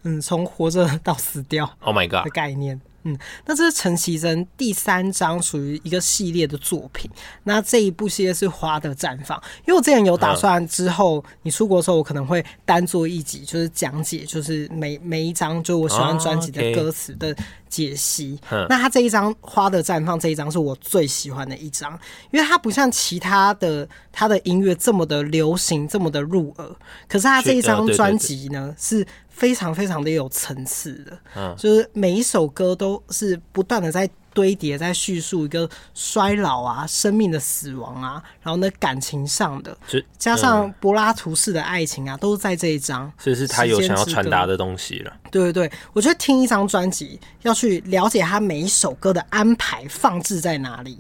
[0.03, 2.79] 嗯，从活着到死掉，Oh my God 的概念。
[3.03, 7.09] 嗯，那这是陈绮贞第三张属于一个系列的作品。
[7.43, 17.33] 那这一部系列是《花的绽放》，因为我之前有打算之后你出国的时候，我可能会单做一集，就是讲解，就是每每一张就我喜欢专辑的歌词的
[17.69, 18.39] 解析。
[18.49, 18.65] Oh.
[18.69, 21.91] 那他这一张《花的绽放》这一张是我最喜欢的一张，
[22.31, 26.69] 因为它不像其他的他的音乐这么的流行，这么的入耳。
[27.07, 29.05] 可是他这一张专辑呢是。
[29.37, 39.75] 非常非常的有层次的，嗯，就是每一首歌都是不断的在堆叠，在叙述一个衰老啊、生命的死亡啊，然后呢感情上的，
[40.19, 45.11] 加上柏拉图式的爱情啊，都是在这一张，所以是他有想要传达的东西了。
[45.31, 50.99] 对对对，我觉得听一张专辑要去了解他每一首歌的安排放置在哪里，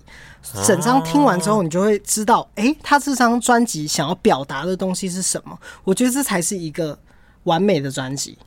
[0.65, 5.55] 整张听完之后，你就会知道，哎，他这张专辑想要表达的东西是什么。
[5.83, 6.97] 我觉得这才是一个。
[7.43, 8.37] 完美的专辑，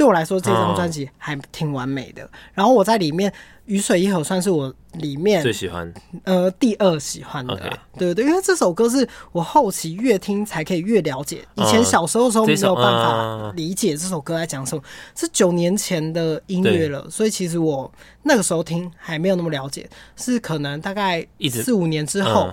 [0.00, 2.22] 对我来说，这张专辑还挺完美的。
[2.22, 2.30] Oh.
[2.54, 3.30] 然后我在里面，
[3.66, 5.92] 《雨水一盒》算是我里面最喜欢，
[6.24, 7.54] 呃，第二喜欢的。
[7.54, 7.72] Okay.
[7.98, 11.44] 对对，因为这首歌是我后期越听才可以越了解。
[11.54, 14.82] 以前小时候的时候没有办法理解这首歌在讲什么，
[15.14, 19.86] 是九年前的音乐了，所以其实我那个时候听还没有那么了解，
[20.16, 22.48] 是可能大概四五年之后。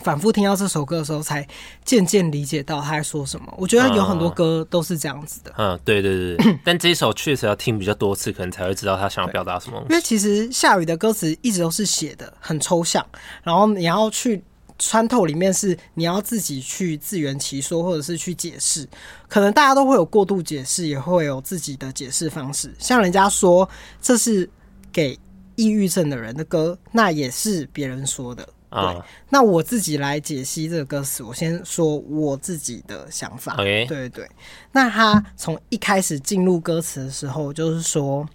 [0.00, 1.46] 反复听到这首歌的时候，才
[1.84, 3.54] 渐渐理解到他在说什么。
[3.56, 5.52] 我觉得有很多歌都是这样子的。
[5.56, 6.58] 嗯，嗯，对对对。
[6.64, 9.80] 但这一首确实要听比较多次，可能才会知道他想要表达什么。
[9.88, 13.04] 因为其实夏雨的歌词一直都是写的很抽象，
[13.42, 14.42] 然后你要去
[14.78, 18.88] 穿透里面，是你要自己去自圆其说，或者是去解释。
[19.28, 22.74] 可能大家都会有过度解释，也会有自己的解释方式。
[22.78, 23.68] 像人家说
[24.02, 24.48] 这是
[24.92, 25.18] 给
[25.54, 28.46] 抑郁症的人的歌，那也是别人说的。
[28.74, 31.22] 对，那我自己来解析这个歌词。
[31.22, 33.56] 我先说我自己的想法。
[33.56, 33.86] Okay.
[33.86, 34.28] 对对。
[34.72, 38.28] 那他从一开始进入歌词的时候，就是说，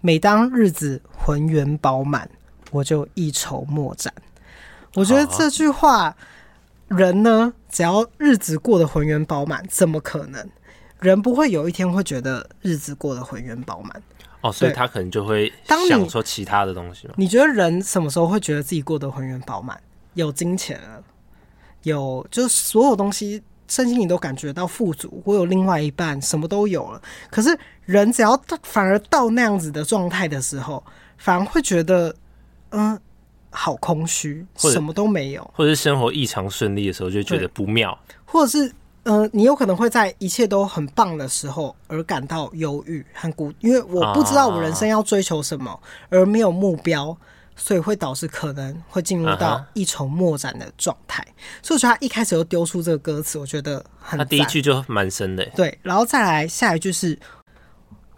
[0.00, 2.28] 每当日子浑圆饱满，
[2.70, 4.12] 我就一筹莫展。
[4.94, 6.14] 我觉得这句话，
[6.88, 10.46] 人呢，只要日子过得浑圆饱满，怎么可能？
[11.00, 14.02] 人不会有一天会觉得日子过得浑圆饱满。
[14.42, 15.52] 哦，所以他可能就会
[15.88, 17.14] 想说其他的东西吗？
[17.16, 19.78] 你觉得人什么时候会觉得自己过得浑圆饱满？
[20.14, 21.02] 有金钱了，
[21.82, 25.22] 有就是所有东西，身心你都感觉到富足。
[25.24, 27.00] 我有另外一半，什么都有了。
[27.30, 30.82] 可是人只要反而到那样子的状态的时候，
[31.18, 32.14] 反而会觉得，
[32.70, 32.98] 嗯，
[33.50, 35.48] 好空虚，什么都没有。
[35.54, 37.96] 或者是生活异常顺利的时候，就觉得不妙。
[38.24, 38.72] 或者是。
[39.04, 47.16] 呃，你有可能会在一切都很棒的时候而感到忧郁和孤，因为我不知道我人生要追求什么，而没有目标，
[47.56, 51.26] 所以会导致可能会进入到一筹莫展的状态。
[51.62, 54.18] 所以我觉得他一开始就丢出这个歌词，我觉得很。
[54.18, 55.44] 他第一句就蛮深的。
[55.56, 57.18] 对，然后再来下一句是：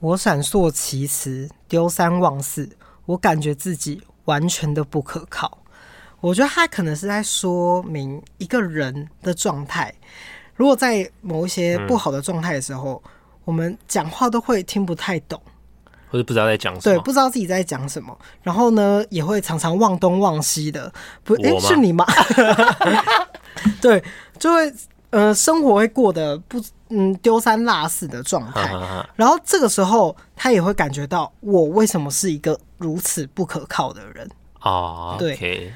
[0.00, 2.68] 我闪烁其词，丢三忘四，
[3.06, 5.58] 我感觉自己完全的不可靠。
[6.20, 9.94] 我觉得他可能是在说明一个人的状态。
[10.54, 13.10] 如果在某一些不好的状态的时候，嗯、
[13.44, 15.40] 我们讲话都会听不太懂，
[16.10, 20.92] 或者不知道在讲什么，对，不知道自己在讲什么，然后呢，也会常常忘东忘西的。
[21.24, 22.06] 不，哎、欸，是你吗？
[23.80, 24.02] 对，
[24.38, 24.72] 就会
[25.10, 28.70] 呃，生活会过得不嗯丢三落四的状态。
[29.16, 35.16] 然后这个时候，他也会感觉到我为什么是一个如此不可靠的人啊？
[35.18, 35.72] 对.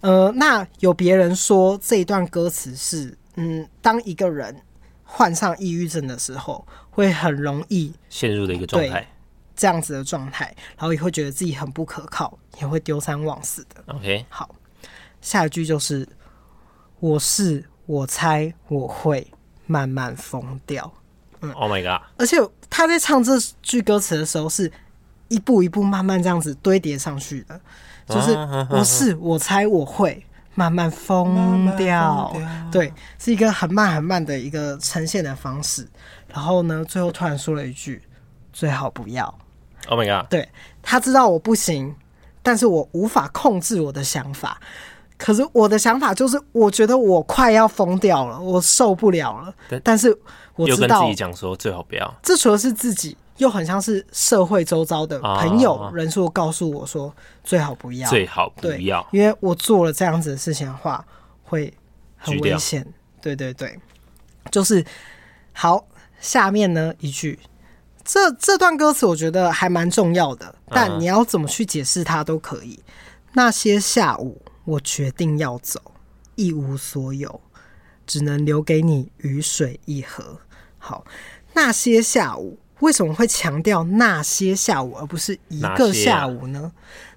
[0.00, 3.16] 呃，那有别人说这一段歌词是。
[3.40, 4.60] 嗯，当一个人
[5.04, 9.06] 患上抑郁症的时候，会很容易陷入的一个状态，
[9.54, 10.46] 这样子的状态，
[10.76, 13.82] 然后也会觉得自己很不可靠，也会丢三忘四的。
[13.94, 14.52] OK，好，
[15.22, 16.06] 下一句就是
[16.98, 19.24] “我是我猜我会
[19.66, 20.92] 慢慢疯掉。
[21.40, 22.04] 嗯，Oh my god！
[22.18, 22.36] 而且
[22.68, 24.70] 他在唱这句歌词的时候，是
[25.28, 27.60] 一步一步慢慢这样子堆叠上去的，
[28.08, 28.32] 就是
[28.68, 30.26] 我是我猜我会
[30.58, 32.34] 慢慢疯掉，
[32.72, 35.86] 对，是一个很慢很慢的一个呈现的方式。
[36.26, 38.02] 然后呢，最后突然说了一句
[38.52, 39.32] ：“最好不要。”
[39.86, 40.28] Oh my god！
[40.28, 40.48] 对，
[40.82, 41.94] 他知道我不行，
[42.42, 44.60] 但是我无法控制我的想法。
[45.16, 49.54] 可是我的想法就是，我觉得我快要疯掉了，我受不了了。
[49.68, 50.12] 但，但是
[50.56, 52.12] 我知道自己讲说最好不要。
[52.20, 61.04] 这除了是自己，又很像是社会周遭的朋友人数告诉我说最好不要，最好不要，因为我做了这样子的事情的话
[61.42, 61.72] 会
[62.16, 62.86] 很危险。
[63.20, 63.78] 对对对，
[64.50, 64.84] 就是
[65.52, 65.86] 好。
[66.20, 67.38] 下面呢一句，
[68.04, 72.80] 这这段歌词我觉得还蛮重要的，但你要怎么去解释它都可以。
[73.32, 74.42] 那些下午。
[74.64, 75.80] 我决定要走，
[76.34, 77.40] 一无所有，
[78.06, 80.38] 只能留给你雨水一盒。
[80.76, 81.06] 好，
[81.54, 86.72] 那些下午为什么会强调那些下午，而不是一个下午呢？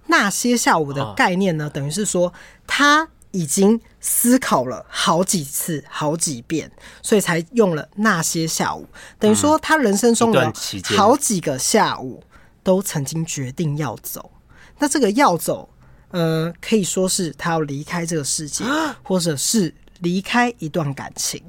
[0.07, 2.33] 那些下午的概念呢，等于是说
[2.65, 6.71] 他已经思考了好几次、好几遍，
[7.01, 8.87] 所以才用了那些下午。
[9.19, 10.51] 等于说他人生中的
[10.97, 12.23] 好几个下午
[12.63, 14.31] 都曾经决定要走。
[14.79, 15.69] 那这个要走。
[16.13, 18.65] 呃，可以说是他要离开这个世界，
[19.01, 21.41] 或者是离开一段感情。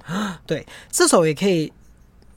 [0.46, 1.72] 对，这首也可以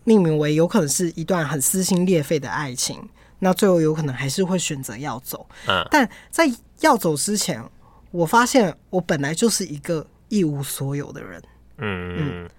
[0.06, 2.98] 命名为有可能是一段很撕心裂肺的爱情。
[3.40, 5.46] 那最后有可能还是会选择要走。
[5.92, 7.62] 但在要走之前，
[8.12, 11.44] 我发现我本来就是一个一无所有的人。
[11.80, 12.50] 嗯嗯。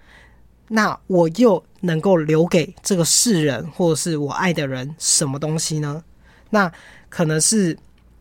[0.69, 6.05] 那我又能够留给这个世人，或者是我爱的人什么东西呢？
[6.51, 6.71] 那
[7.09, 7.79] 可能是。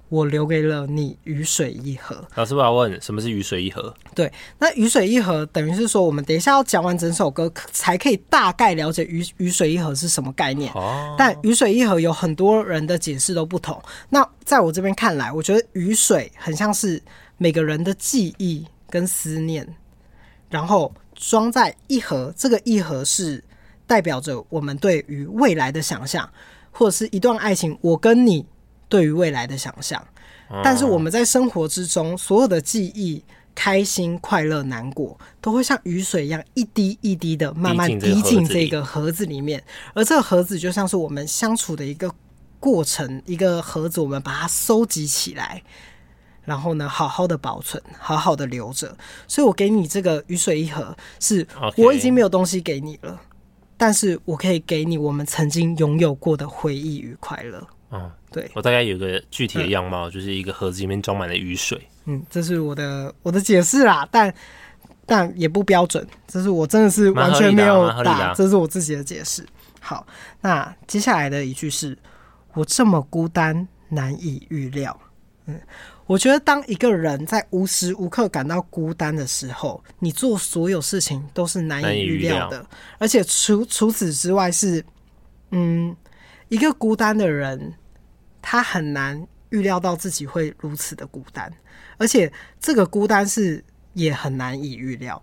[0.10, 2.24] 我留给了你雨水一盒。
[2.36, 3.94] 老师，我要问，什么是雨水一盒？
[4.14, 10.72] 对，那雨水一盒等于是说，我们等一下要讲完整首歌，才可以大概了解雨雨水一盒是什么概念。
[10.74, 11.16] 哦。
[11.18, 13.82] 但雨水一盒有很多人的解释都不同。
[14.10, 17.02] 那在我这边看来，我觉得雨水很像是
[17.38, 19.68] 每个人的记忆跟思念，
[20.50, 22.32] 然后装在一盒。
[22.38, 23.44] 这个一盒是
[23.88, 26.30] 代表着我们对于未来的想象，
[26.70, 27.76] 或者是一段爱情。
[27.82, 28.46] 我跟你。
[28.88, 30.02] 对于未来的想象，
[30.64, 39.42] 但是我们在生活之中所有的记忆、开心、快乐、难过，都会像雨水一样一滴一滴的慢慢滴进这个盒子里。
[39.42, 42.14] 面，而这个盒子就像是我们相处的一个
[42.60, 45.64] 过程，一个盒子，我们把它收集起来，
[46.44, 48.96] 然后呢，好好的保存，好好的留着。
[49.28, 53.20] 所以我给你这个雨水一盒，是我已经没有东西给你了，
[53.78, 57.66] 但是我可以给你我们曾经拥有过的回忆与快乐。
[57.92, 61.80] 嗯，对，我大概有个具体的样貌，嗯、就是一个盒子里面装满了雨水。
[62.06, 64.34] 嗯，这是我的我的解释啦，但
[65.06, 69.46] 但也不标准，这是我真的是完全没有打，这是我自己的解释。
[69.80, 70.06] 好，
[70.42, 71.98] 那接下来的一句是：
[72.54, 75.00] 我这么孤单，难以预料。
[75.46, 75.62] 嗯，
[76.08, 82.66] 我觉得当一个人在无时无刻感到孤单的时候，你做所有事情都是难以预料的，
[82.98, 84.84] 而且除除此之外是，
[85.52, 85.96] 嗯。
[86.50, 87.74] 一个孤单的人，
[88.42, 91.52] 他很难预料到自己会如此的孤单，
[91.98, 95.22] 而且这个孤单是也很难以预料。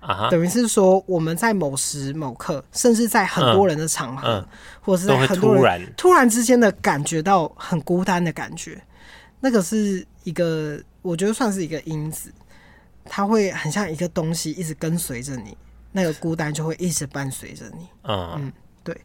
[0.00, 0.30] 啊、uh-huh.
[0.30, 4.48] 等于是说我们在某时某刻，甚至在很多人的场合，嗯嗯、
[4.80, 8.82] 或者是在很多人突然，突然之间的感觉到很孤单的感觉，
[9.40, 12.32] 那个是一个我觉得算是一个因子，
[13.04, 15.54] 它会很像一个东西一直跟随着你，
[15.92, 17.86] 那个孤单就会一直伴随着你。
[18.02, 18.36] Uh-huh.
[18.38, 18.50] 嗯，
[18.82, 18.98] 对。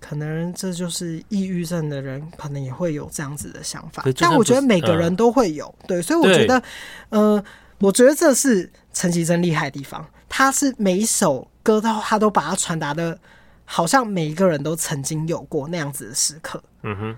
[0.00, 4.02] 可能这就是抑郁症的人，可能也会有这样子的想法。
[4.18, 6.62] 但我觉得每个人都会有，嗯、对，所以我觉得，
[7.10, 7.44] 呃，
[7.78, 10.04] 我觉得这是陈绮贞厉害的地方。
[10.28, 13.18] 他是每一首歌都，他都把它传达的，
[13.64, 16.62] 好像每一个人都曾经有过那样子的时刻。
[16.82, 17.16] 嗯哼，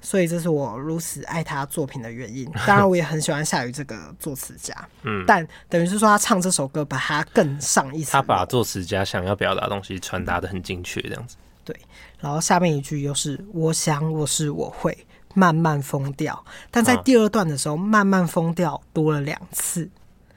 [0.00, 2.44] 所以这是我如此爱他作品的原因。
[2.66, 4.74] 当然，我也很喜欢夏雨这个作词家。
[5.04, 8.12] 嗯，但等于是说，他唱这首歌，把它更上一层。
[8.12, 11.36] 他把作词家想要表达的东西传达的很精确，这样子。
[11.64, 11.76] 对，
[12.18, 19.88] 然后下面一句又是“我想我是我会慢慢疯掉”，但在第二段的时候，“慢慢疯掉”多了两次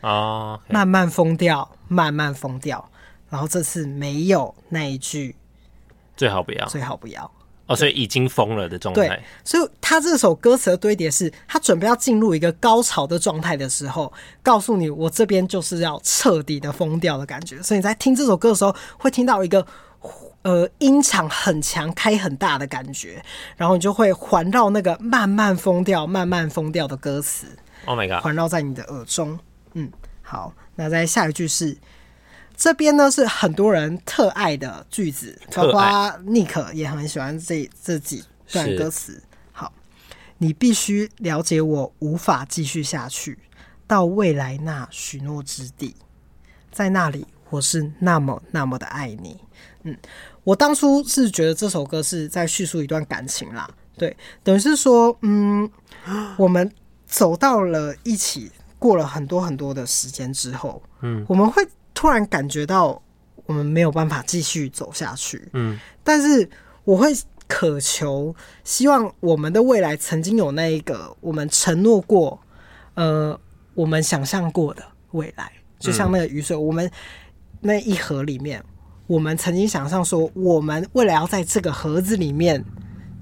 [0.02, 2.88] 啊，慢慢疯掉，慢慢疯掉，
[3.28, 5.36] 然后这次没有那一句
[6.16, 7.32] “最好不要”，最好不要
[7.66, 9.08] 哦，所以已经疯了的状态。
[9.08, 17.60] 对，所以他这首歌词的堆叠是，他准备要进入一个高潮的状态的时候，告诉你我这边就是要彻底的疯掉的感觉。
[17.64, 19.66] 所以你在听这首歌的时候，会听到一个。
[20.46, 23.20] 呃，音场很强，开很大的感觉，
[23.58, 27.48] 然后你就会环绕那个慢慢疯掉、慢慢疯掉的歌词。
[27.86, 28.24] Oh my god！
[28.24, 29.40] 环绕在你的耳中。
[29.74, 31.76] 嗯，好，那在下一句是
[32.56, 35.82] 这边呢是很多人特爱的句子，包括
[36.28, 39.24] Nick 也很喜欢这这几段歌词。
[39.52, 39.74] 好，
[40.38, 43.40] 你必须了解我，无法继续下去，
[43.88, 45.96] 到未来那许诺之地，
[46.72, 49.40] 在那里我是那么那么的爱你。
[49.88, 49.96] 嗯，
[50.46, 55.70] 我当初是觉得这首歌是在叙述一段感情啦，对，等于是说，嗯，
[56.38, 56.72] 我们
[57.06, 61.62] 走到了一起，过了很多很多的时间之后，嗯，我们会。
[61.98, 63.02] 突然感觉到
[63.46, 66.48] 我们没有办法继续走下去，嗯，但是
[66.84, 67.08] 我会
[67.48, 72.38] 渴求，希望我们的未来曾经有那一个我们承诺过，
[72.96, 73.40] 呃，
[73.76, 76.92] 我们想象过的未来，就像那个雨水，我们
[77.62, 78.62] 那一盒里面，
[79.08, 82.64] 我们曾经想象说，我们未来要在这个盒子里面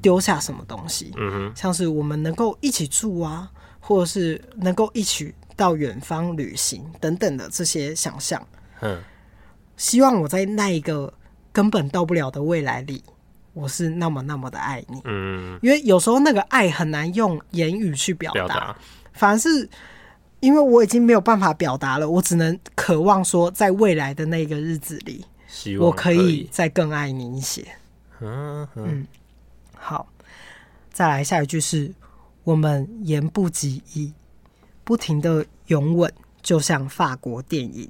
[0.01, 1.11] 丢下什么东西，
[1.55, 8.41] 像是我们能够一起住啊，或者是能够一起到远方旅行等等的这些想象。
[8.81, 8.97] 嗯，
[9.77, 11.13] 希望我在那一个
[11.51, 13.03] 根本到不了的未来里，
[13.53, 15.01] 我是那么那么的爱你。
[15.05, 18.75] 嗯，因为有时候那个爱很难用言语去表达，
[19.13, 19.69] 反而是
[20.39, 27.63] 因为我已经没有办法表达了，我只能渴望说，在未来的那个日子里，希望我可以再更爱你一些。
[28.19, 29.07] 嗯嗯，
[29.77, 30.07] 好，
[30.91, 31.93] 再来下一句是：
[32.43, 34.13] 我们言不及义，
[34.83, 36.11] 不停的拥吻，
[36.41, 37.87] 就像法国电影。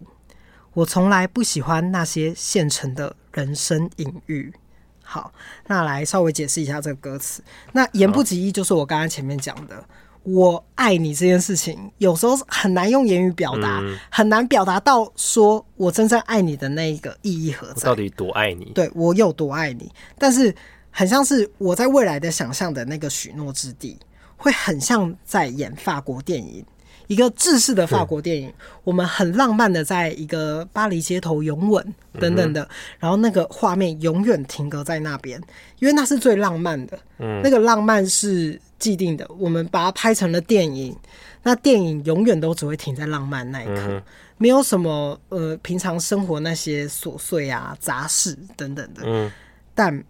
[0.74, 4.54] 我从来不喜欢那些现成的人生隐喻。
[5.02, 5.34] 好，
[5.68, 7.42] 那来稍微解释一下这个歌词。
[7.72, 9.88] 那言不及义就是我刚刚前面讲的，
[10.24, 17.86] 我爱你这件事情，有时候很难用言语表达，嗯、很难表达到说我真正爱你的那一个意义何在？
[17.86, 18.72] 到底多爱你？
[18.74, 19.92] 对，我有多爱你？
[20.18, 20.54] 但是
[20.90, 23.98] 很像是我在未来的想象的那个许诺之地，
[24.38, 26.66] 会很像在演法国电影。
[27.08, 32.68] 一个制式的法国电影，我们很浪漫的在一个巴黎街头拥吻等等的，
[33.00, 35.42] 然后那个画面永远停格在那边，
[35.80, 36.98] 因为那是最浪漫的。
[37.20, 40.96] 嗯，那个浪漫是既定的，我们把它拍成了电影，
[41.44, 44.02] 那电影永远都只会停在浪漫那一刻，
[44.38, 49.02] 没有什么呃平常生活那些琐碎啊杂事等等的。
[49.06, 49.32] 嗯，
[49.76, 50.04] 但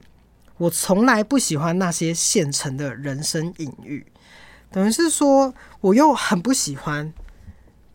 [0.58, 4.06] 我从来不喜欢那些现成的人生隐喻。
[4.74, 7.14] 等于是说，我又很不喜欢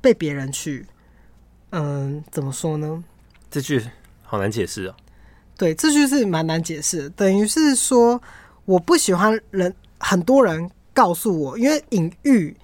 [0.01, 0.87] 被别人去，
[1.71, 3.03] 嗯，怎么说呢？
[3.51, 3.85] 这句
[4.23, 4.95] 好难解释哦。
[5.57, 7.11] 对，这句是蛮难解释。
[7.11, 8.23] 等于是说，
[8.65, 12.57] 我不喜欢人，很多人告诉我，因为隐喻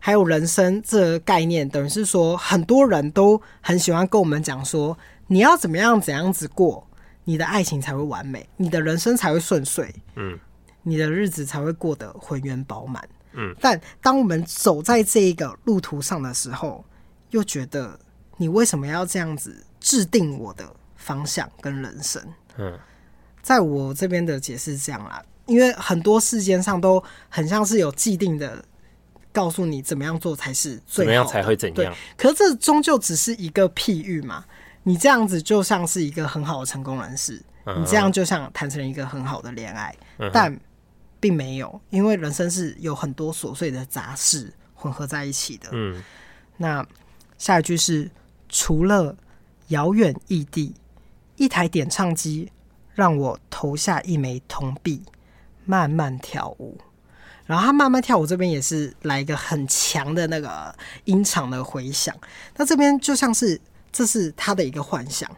[0.00, 6.84] 还有人生这个概念，等于是说，很多人都很喜欢跟我们讲说，你要怎么样怎样子过，
[7.22, 10.36] 你的爱情才会完美，你的人生才会顺遂，嗯，
[10.82, 13.08] 你的日子才会过得浑圆饱满。
[13.32, 16.84] 嗯，但当我们走在这一个路途上的时候，
[17.30, 17.98] 又觉得
[18.36, 22.20] 你为什么要这样子制定我的方向跟人生？
[22.58, 22.76] 嗯，
[23.40, 28.64] 在我这边的解释是这样啦，因为很多世间上都很像是有既定的，
[29.32, 31.74] 告诉你怎么样做才是最好，怎么样才会怎样。
[31.76, 34.44] 对，可是这终究只是一个譬喻嘛，
[34.82, 37.40] 你这样子就像是一个很好的成功人士，
[37.78, 39.94] 你这样就像谈成一个很好的恋爱，
[40.32, 40.58] 但。
[41.20, 45.68] 并没有，因为人生是有很多琐碎的杂事混合在一起的。
[45.72, 46.02] 嗯，
[46.56, 46.84] 那
[47.36, 48.10] 下一句是：
[48.48, 49.14] 除了
[49.68, 50.74] 遥远异地，
[51.36, 52.50] 一台点唱机
[52.94, 55.02] 让我投下一枚铜币，
[55.66, 56.78] 慢慢跳舞。
[57.44, 62.16] 然后他慢慢跳舞，这边也是来一个很强的那个音场的回响。
[62.56, 63.60] 那这边就像是
[63.92, 65.30] 这是他的一个幻想，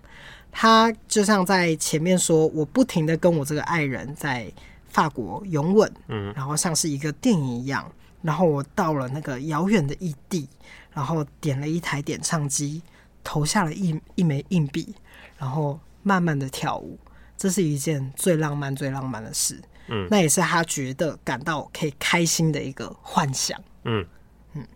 [0.53, 4.53] 他就像在前面说，我不停的跟我这个爱人在。
[4.93, 10.47] 法国拥吻，嗯，然后像是一个电影一样，然后我到了那个遥远的异地，
[10.93, 12.83] 然后点了一台点唱机，
[13.25, 14.95] 投下了一一枚硬币，
[15.39, 16.99] 然后慢慢的跳舞，
[17.39, 24.07] 这是一件最浪漫、最浪漫的事，嗯，那也是他觉得感到可以开心的一个幻想，嗯。
[24.55, 24.67] 嗯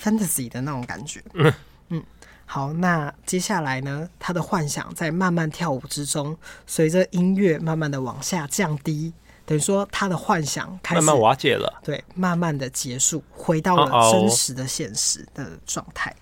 [0.00, 1.52] ，fantasy 的那种感觉，嗯。
[1.90, 2.02] 嗯，
[2.46, 6.34] 好，那接下来呢，他的幻想在慢慢跳舞之中，
[6.66, 9.12] 随着音乐慢慢的往下降低。
[9.46, 16.12] 等于说，他的幻想开始慢慢瓦解了，对，慢慢的结束，回到了真实的现实的状态，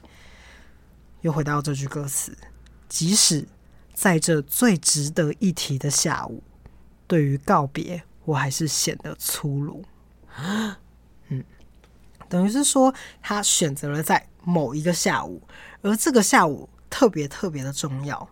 [1.23, 2.37] 又回到这句歌词：
[2.87, 3.49] 即使
[3.95, 6.43] 在这最值得一提的下午，
[7.07, 9.83] 对于告别，我还是显得粗鲁。
[11.29, 11.43] 嗯，
[12.29, 15.43] 等于是说，他选择了在某一个下午，
[15.81, 18.29] 而这个下午特别特别的重要，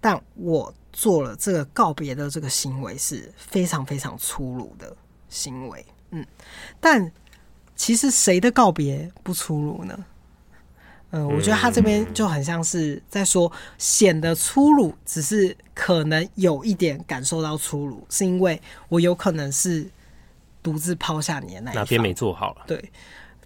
[0.00, 0.74] 但我。
[0.96, 4.96] 做了这个告别的这个行为是非常非常粗鲁的
[5.28, 6.26] 行为，嗯，
[6.80, 7.12] 但
[7.76, 10.04] 其实谁的告别不粗鲁呢？
[11.10, 19.86] 嗯，我觉得他这边就很像是在说，显得粗鲁，只是可能有一点感受到粗鲁，是因为我有可能是
[20.62, 22.64] 独自抛下你的那一方，哪边没做好了？
[22.66, 22.90] 对，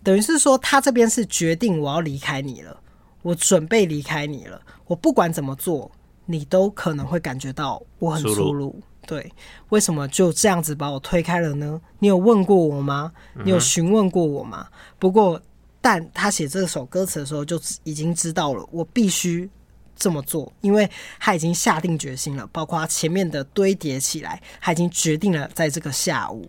[0.05, 2.81] 等于是说他这边是决定我要离开你了，
[3.23, 5.91] 我准备离开你了，我不管怎么做，
[6.31, 8.81] 你都可能会感觉到我很粗鲁。
[9.07, 9.33] 对，
[9.71, 11.81] 为什么就这样子把我推开了呢？
[11.99, 13.13] 你有问过我吗？
[13.45, 14.69] 你有询问过我吗？
[14.71, 15.41] 嗯、不过。
[15.83, 19.49] 但他写这首歌词的时候，就已经知道了我必须
[19.97, 20.87] 这么做，因为
[21.19, 22.47] 他已经下定决心了。
[22.53, 26.47] 包括他前面的堆叠起来，他已经决定了在这个下午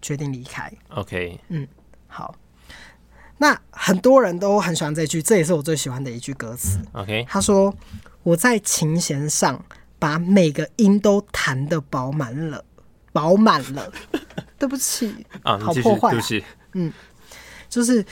[0.00, 0.72] 决定离开。
[0.88, 1.68] OK，嗯，
[2.06, 2.34] 好。
[3.36, 6.78] 那很多人都很喜欢这句，这也是我最喜欢的一句歌词。
[6.92, 7.74] OK，他说
[8.22, 9.64] ：“我在琴弦上
[9.98, 12.64] 把每个音都弹的饱满了，
[13.12, 13.92] 饱满了。
[14.58, 16.12] ”对不起啊，好破坏、啊。
[16.12, 16.44] 对不起，
[16.74, 16.92] 嗯，
[17.68, 18.04] 就是。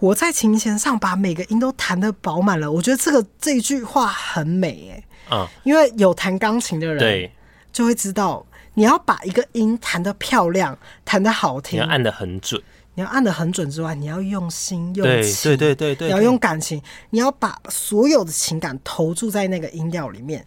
[0.00, 7.32] 我在琴弦上把每个音都弹的饱满了，我觉得这个这一句话很美哎、欸，嗯，因为有弹钢琴的人，对，
[7.72, 8.44] 就会知道
[8.74, 12.60] 你要把一个音弹得漂亮，弹得好听，你要按得很准，
[12.94, 16.80] 你要按的很准之外，你要用心用情，对对对对，你要用感情，
[17.10, 20.44] 你要把所有的情感投注在那个音调里面。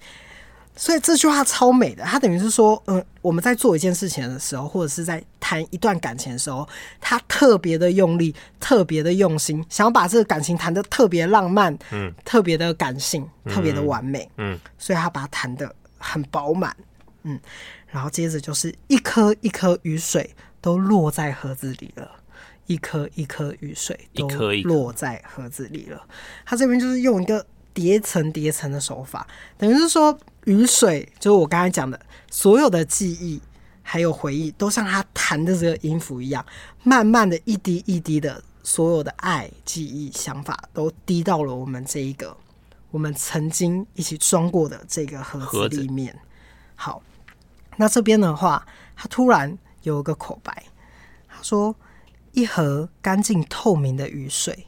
[0.79, 6.69] 所以这句话超美的，它等于是说，嗯，我们在做一件事情的时候，或者是在谈一段感情的时候，
[7.01, 16.77] 他特别的用力，特别的用心，想要把这个感情谈的特别浪漫，嗯，特别的感性，特别的完美，嗯，所以他把它谈的很饱满，
[17.23, 17.39] 嗯，
[17.87, 20.29] 然后接着就是一颗一颗雨水
[20.61, 22.11] 都落在盒子里了，
[22.67, 24.29] 一颗一颗雨水都
[24.63, 26.01] 落在盒子里了，
[26.45, 30.17] 他这边就是用一个叠层叠层的手法，等于是说。
[30.47, 31.99] 雨水就是我刚才讲的，
[32.31, 33.41] 所有的记忆
[33.83, 36.45] 还有回忆，都像他弹的这个音符一样，
[36.83, 42.37] 慢慢的一滴一滴的，所有的爱、记忆、想法都滴到了我们这一个
[42.91, 46.17] 我们曾经一起装过的这个盒子里面。
[46.75, 47.03] 好，
[47.75, 48.65] 那这边的话，
[48.95, 50.63] 他突然有一个口白，
[51.27, 51.75] 他说
[52.37, 54.67] ：“一盒干净透明的雨水，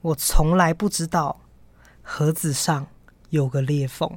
[0.00, 1.38] 我从来不知道
[2.00, 2.86] 盒子上
[3.28, 4.10] 有个裂缝。”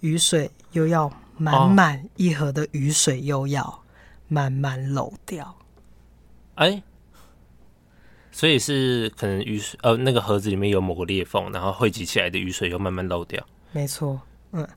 [0.00, 3.82] 雨水又要满满一盒的雨水，又要
[4.28, 5.56] 慢慢漏掉。
[6.56, 6.82] 哎、欸，
[8.30, 13.42] 所以是可能雨水呃那个盒子里面有某个裂缝，然后汇集起来的雨水又慢慢漏掉。
[13.72, 14.20] 没错，
[14.52, 14.68] 嗯，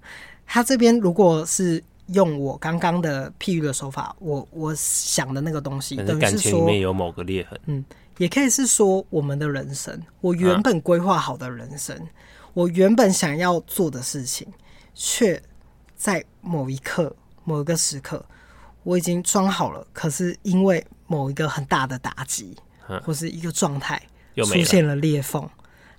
[0.46, 1.84] 他这边如果是
[2.14, 7.60] 用我刚刚的譬喻的手法，我我想的那个东西，等于是说里面有某个裂痕。
[7.66, 7.84] 嗯，
[8.18, 12.08] 也可以是说我们的人生，我原本规划好的人生，啊、
[12.54, 14.48] 我原本想要做的事情。
[14.94, 15.42] 却
[15.96, 18.24] 在某一刻、某一个时刻，
[18.84, 19.88] 我已经装好了。
[19.94, 22.54] 可是因为某一个很大的打击，
[23.02, 24.00] 或是一个状态
[24.36, 25.50] 出现了裂缝，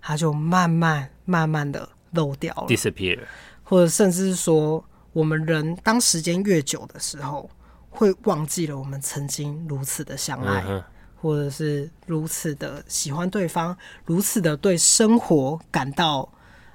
[0.03, 3.19] 它就慢慢、慢慢的漏掉了，disappear。
[3.65, 7.49] 或者甚至是说，我们人当时间越久的时候，
[7.91, 10.65] 会忘记了我们曾经如此的相爱，
[11.17, 16.29] 或者是如此的喜欢对方，如此的对生活感到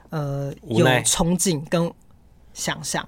[0.09, 1.91] 呃有憧憬跟。
[2.53, 3.07] 想象，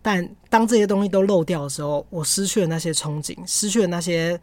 [0.00, 4.40] 但当这些东西都漏掉的时候，我失去了那些憧憬，失去了那些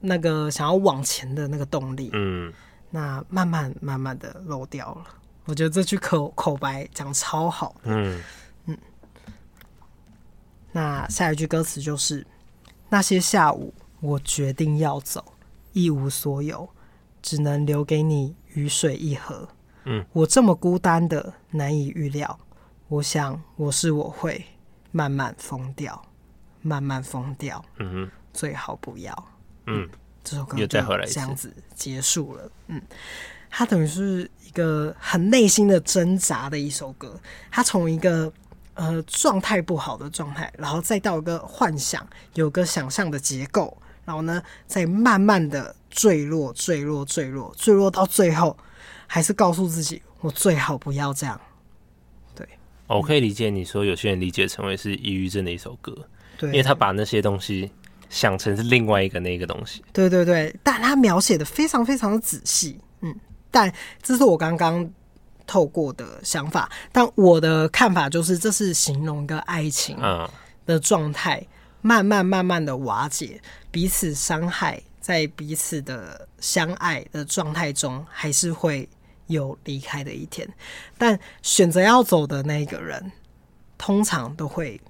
[0.00, 2.10] 那个想要往前的那个动力。
[2.12, 2.52] 嗯，
[2.90, 5.04] 那慢慢慢慢的漏掉了。
[5.44, 8.20] 我觉得这句口口白讲超好嗯。
[10.72, 12.26] 那下一句歌词就是：
[12.88, 15.24] 那些下午，我决定要走，
[15.72, 16.68] 一无所有，
[17.20, 19.48] 只能留给你雨水一盒。
[19.84, 22.38] 嗯，我这么孤单的，难以预料。
[22.88, 24.44] 我想，我是我会
[24.90, 26.00] 慢慢疯掉，
[26.60, 27.64] 慢慢疯掉。
[27.78, 29.28] 嗯哼，最好不要。
[29.66, 29.88] 嗯，
[30.22, 32.50] 这首歌就这样子结束了。
[32.66, 32.82] 嗯，
[33.48, 37.18] 它等于是一个很内心的挣扎的一首歌。
[37.50, 38.32] 它从一个
[38.80, 43.76] 呃状态不好的状态，然后再到一个幻想，有个想象的结构，
[44.06, 48.56] 然后呢，再慢慢的坠落，坠落，坠落，坠落到最后，
[49.06, 51.38] 还是告诉自己，我最好不要这样。
[52.34, 52.48] 对
[52.86, 55.94] 我可以理解你说有些人理解成为是抑郁症的一首歌，
[56.38, 57.70] 对，因为他把那些东西
[58.08, 59.84] 想成是另外一个那个东西。
[59.92, 63.14] 对对对，但他描写的非常非常的仔细，嗯，
[63.50, 63.70] 但
[64.02, 64.90] 这是我刚刚
[65.50, 69.96] 透过的想法，但我的看法就是这是形容一个爱情
[70.64, 71.44] 的状态，
[71.80, 73.42] 慢慢慢慢的瓦解，
[73.72, 78.88] 彼此伤害，在彼此的相爱的状态中，还是会。
[79.26, 80.52] 有离开的一天，
[80.98, 83.12] 但选择要走的那个人，
[83.78, 84.80] 通常都会，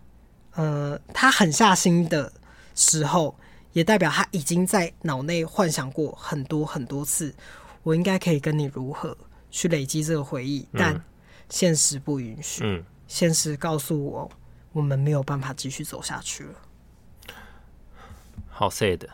[0.55, 2.33] 呃，他狠下心的
[2.75, 3.37] 时候，
[3.75, 7.35] 也代表他已经在脑内幻想过很多很多次，
[7.83, 9.15] 我应该可以跟你如何，
[9.51, 11.03] 去累积这个回忆，但
[11.49, 12.63] 现实不允许。
[12.65, 14.31] 嗯，现实告诉我，
[14.73, 16.55] 我们没有办法继续走下去了。
[18.49, 19.07] 好 sad，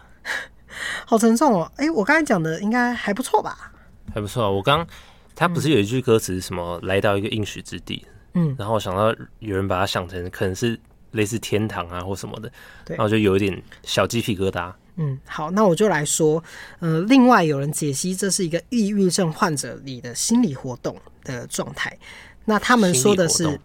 [1.06, 1.72] 好沉重哦。
[1.76, 3.72] 哎、欸，我刚才讲的应该还不错吧？
[4.12, 4.50] 还不错。
[4.52, 4.86] 我刚
[5.34, 10.78] 他不是有一句歌词什么“来到一个应许之地”，嗯，然后我想到有人把它想成可能是
[11.12, 12.50] 类似天堂啊或什么的，
[12.88, 14.72] 然后就有一点小鸡皮疙瘩。
[14.96, 16.42] 嗯，好，那我就来说，
[16.80, 21.96] 呃，另外有人解析这是一个抑郁症患者里的心理活动的状态。
[22.44, 23.58] 那他们说的是。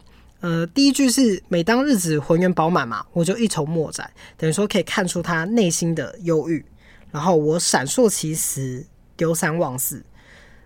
[0.44, 6.66] 呃，第一句是每当日子浑圆饱满嘛，我就一筹莫展，等于说可以看出他内心的忧郁。
[7.12, 8.84] 然后我闪烁其词，
[9.16, 10.04] 丢三忘四，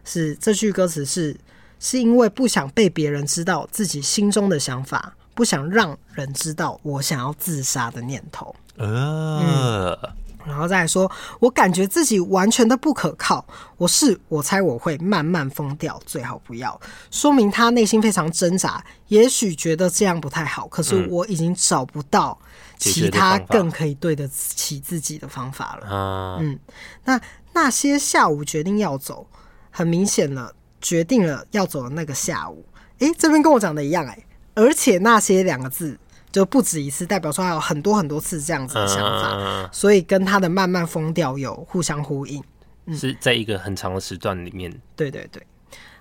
[0.05, 1.36] 是这句歌词是
[1.78, 8.55] 是因为不想被别人知道自己心中的想法，不想让人知道我想要自杀的念头。
[8.78, 9.41] 呃。
[9.43, 9.97] 嗯
[10.46, 13.46] 然后再来说，我感觉自己完全的不可靠。
[13.78, 16.80] 我是我猜我会慢慢疯掉，最好不要。
[17.12, 20.68] 说明他内心非常挣扎，也许觉得这样不太好。
[20.68, 22.38] 可是我已经找不到
[22.78, 25.88] 其他更可以对得起自己的方法了。
[26.39, 26.60] 嗯，嗯，
[27.04, 27.22] 那
[27.54, 29.28] 那些下午决定要走，
[29.72, 32.66] 很明显了，决定了要走的那个下午。
[33.00, 35.98] 诶，这边跟我讲的一样诶，而且那些两个字。
[36.36, 42.43] 就不止一次，代表说还有很多很多次这样子的想法，嗯、所以跟他的慢慢疯掉有互相呼应，
[42.88, 44.69] 嗯、是在一个很长的时段里面。
[44.97, 45.41] 对对对，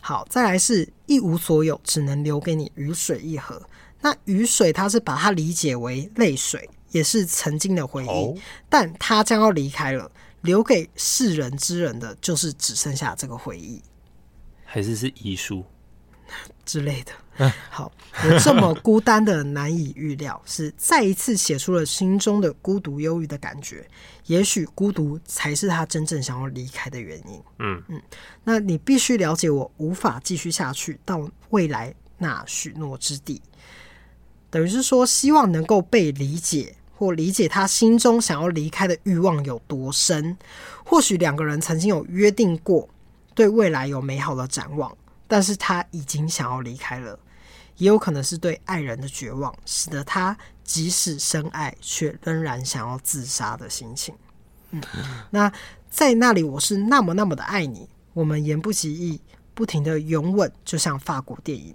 [0.00, 3.62] 好，再来是一无所有，只能留给你雨水一盒。
[4.00, 8.34] 那雨水，它是把它理解为泪水，也是曾经的回忆，哦、
[8.68, 10.10] 但他将要离开了，
[10.40, 13.80] 留给世人之人的就是只剩下这个回忆，
[14.64, 15.64] 还是是遗书
[16.64, 17.12] 之类的。
[17.68, 17.90] 好，
[18.22, 23.84] 我这么孤单的难以预料，是再一次写出了心中的孤独、忧郁的感觉。
[24.26, 27.42] 也许孤独才是他真正想要离开的原因。
[27.58, 28.00] 嗯嗯，
[28.44, 33.42] 那你必须了解，我无法继续下去到未来那许诺之地。
[34.48, 40.36] 等于是说，希望能够被理解，或理解他心中想要离开的欲望有多深。
[40.84, 42.88] 或许两个人曾经有约定过，
[43.34, 44.96] 对未来有美好的展望，
[45.26, 47.18] 但是他已经想要离开了。
[47.76, 54.14] 也有可能是对爱人的绝望，使得他即使深爱，却仍然想要自杀的心情。
[54.70, 54.80] 嗯，
[55.30, 55.52] 那
[55.90, 59.20] 在那里，我是那么那么的爱你，我们言不及义，
[59.54, 61.74] 不停的拥吻，就像法国电影。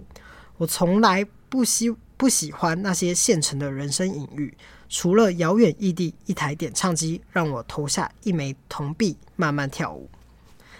[0.56, 4.56] 我从来不希不喜欢那些现成的人生隐喻，
[4.88, 10.08] 除了遥远异地一台点唱机，让我投下一枚铜币，慢慢跳舞。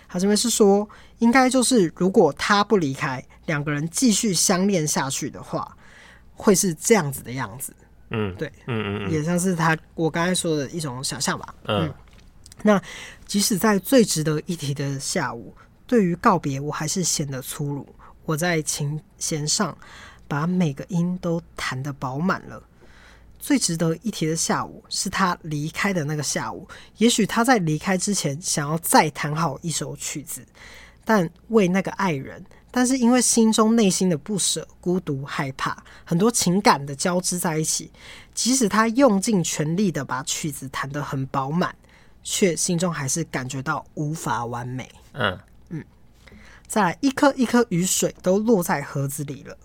[0.08, 0.88] 他这边是说，
[1.20, 5.76] 应该就是如果他不离开，两个人继续相恋下去的话，
[6.34, 7.72] 会是这样子的样子。
[8.10, 11.54] 嗯，对，嗯嗯，也像是他我刚才说的一种想象吧。
[11.64, 11.94] 嗯，嗯，
[12.62, 12.82] 那
[13.24, 15.54] 即使在最值得一提的下午，
[15.86, 17.88] 对于告别，我还是显得粗鲁。
[18.24, 19.76] 我在琴弦上
[20.26, 22.62] 把每个音都弹得饱满了。
[23.38, 26.68] 最值得一提的下午是他离开的那个下午。
[26.98, 30.44] 也许他在离开之前想要再弹好一首曲子，
[31.04, 37.90] 但为那个爱人，但是因为心中内心的不舍、孤独、害怕，很多情感的交织在一起。
[38.32, 41.74] 即使他用尽全力的把曲子弹得很饱满，
[42.22, 44.88] 却心中还是感觉到无法完美。
[45.12, 45.38] 嗯
[45.68, 45.84] 嗯，
[46.66, 49.56] 再来，一颗一颗雨水都落在盒子里了。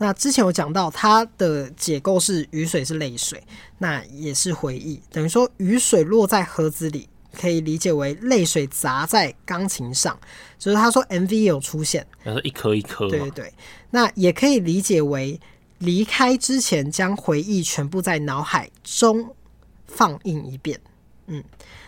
[0.00, 3.42] 那之前有讲到，它的解构是雨水是泪水，
[3.78, 10.18] 那也是回忆，等于说雨水落在盒子里，可以理解为泪水砸在钢琴上，
[10.58, 13.54] 就是他说 MV 也有出现，他说一颗一颗，对对对，
[13.90, 15.40] 那也可以理解为
[15.78, 19.34] 离开之前将回忆全部在脑海中
[19.86, 20.80] 放映一遍，
[21.26, 21.42] 嗯，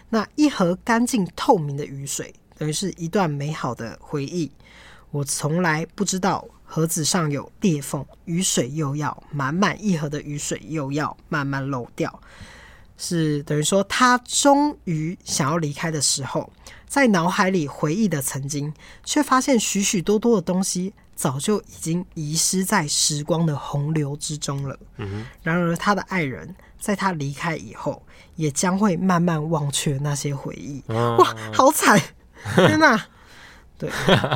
[0.08, 4.50] 那一盒干净透明的雨水，等于是一段美好的回忆，
[5.10, 6.46] 我从来不知道。
[6.72, 12.20] 盒子上有裂缝，雨水又要满满一盒的雨水又要慢慢漏掉，
[13.02, 16.52] 是等于说他终于想要离开的时候，
[16.86, 18.72] 在脑海里回忆的曾经，
[19.04, 24.78] 却发现许许多多的东西早就已经遗失在时光的洪流之中了。
[25.42, 28.02] 然而他的爱人在他离开以后，
[28.36, 30.82] 也将会慢慢忘却那些回忆。
[30.88, 31.98] 哇，好惨！
[32.54, 33.02] 天哪！
[33.78, 33.90] 对，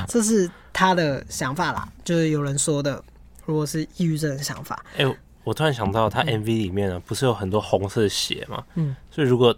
[0.09, 0.51] 这是。
[0.77, 3.01] 他的想法啦，就是有人说的，
[3.47, 4.85] 如果是抑郁症的想法。
[4.97, 8.65] 哎、欸，我突然想到，他 MV 里面呢，不是有很多红色的血嘛？
[8.75, 9.55] 嗯，所以如果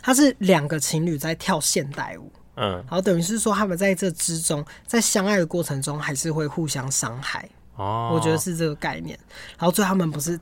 [0.00, 7.48] 他是两个情侣在跳现代舞，嗯，然后等于是说他们在这之中，在相爱的过程中，还是会互相伤害。
[7.76, 9.18] 哦，我觉得是这个概念。
[9.58, 10.38] 然后最后他们不是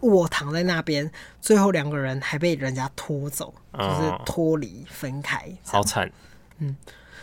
[0.00, 1.08] 卧躺在那边，
[1.40, 6.10] 最后两个人还被人家拖走，就是脱离分开，好惨。
[6.58, 6.76] 嗯，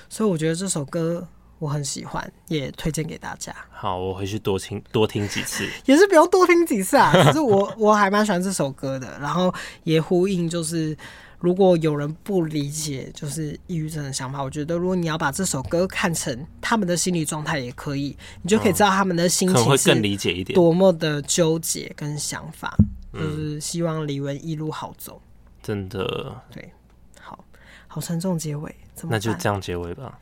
[0.08, 1.28] 所以我觉得这首歌。
[1.60, 3.53] 我很喜欢，也推荐给大家。
[3.70, 7.12] 好，我回去多听多听几次， 也是不用多听几次啊。
[7.24, 9.53] 可是我我还蛮喜欢这首歌的，然后
[9.84, 10.97] 也呼应，就是
[11.39, 22.76] 如果有人不理解就是抑郁症的想法，我觉得如果你要把这首歌看成他们的心理状态，也可以，你就可以知道他们的心情会更理解一点，多么的纠结跟想法，
[23.14, 25.22] 就是希望李玟一路好走。
[25.62, 26.72] 真的，对，
[27.20, 27.43] 好
[27.88, 30.18] 好沉重结尾，那就这样结尾吧。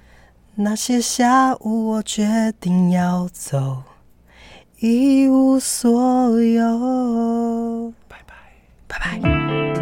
[0.60, 3.84] 那些下午我决定要走
[4.80, 7.94] 一无所有。
[8.08, 8.36] 拜拜。
[8.88, 9.77] 拜拜。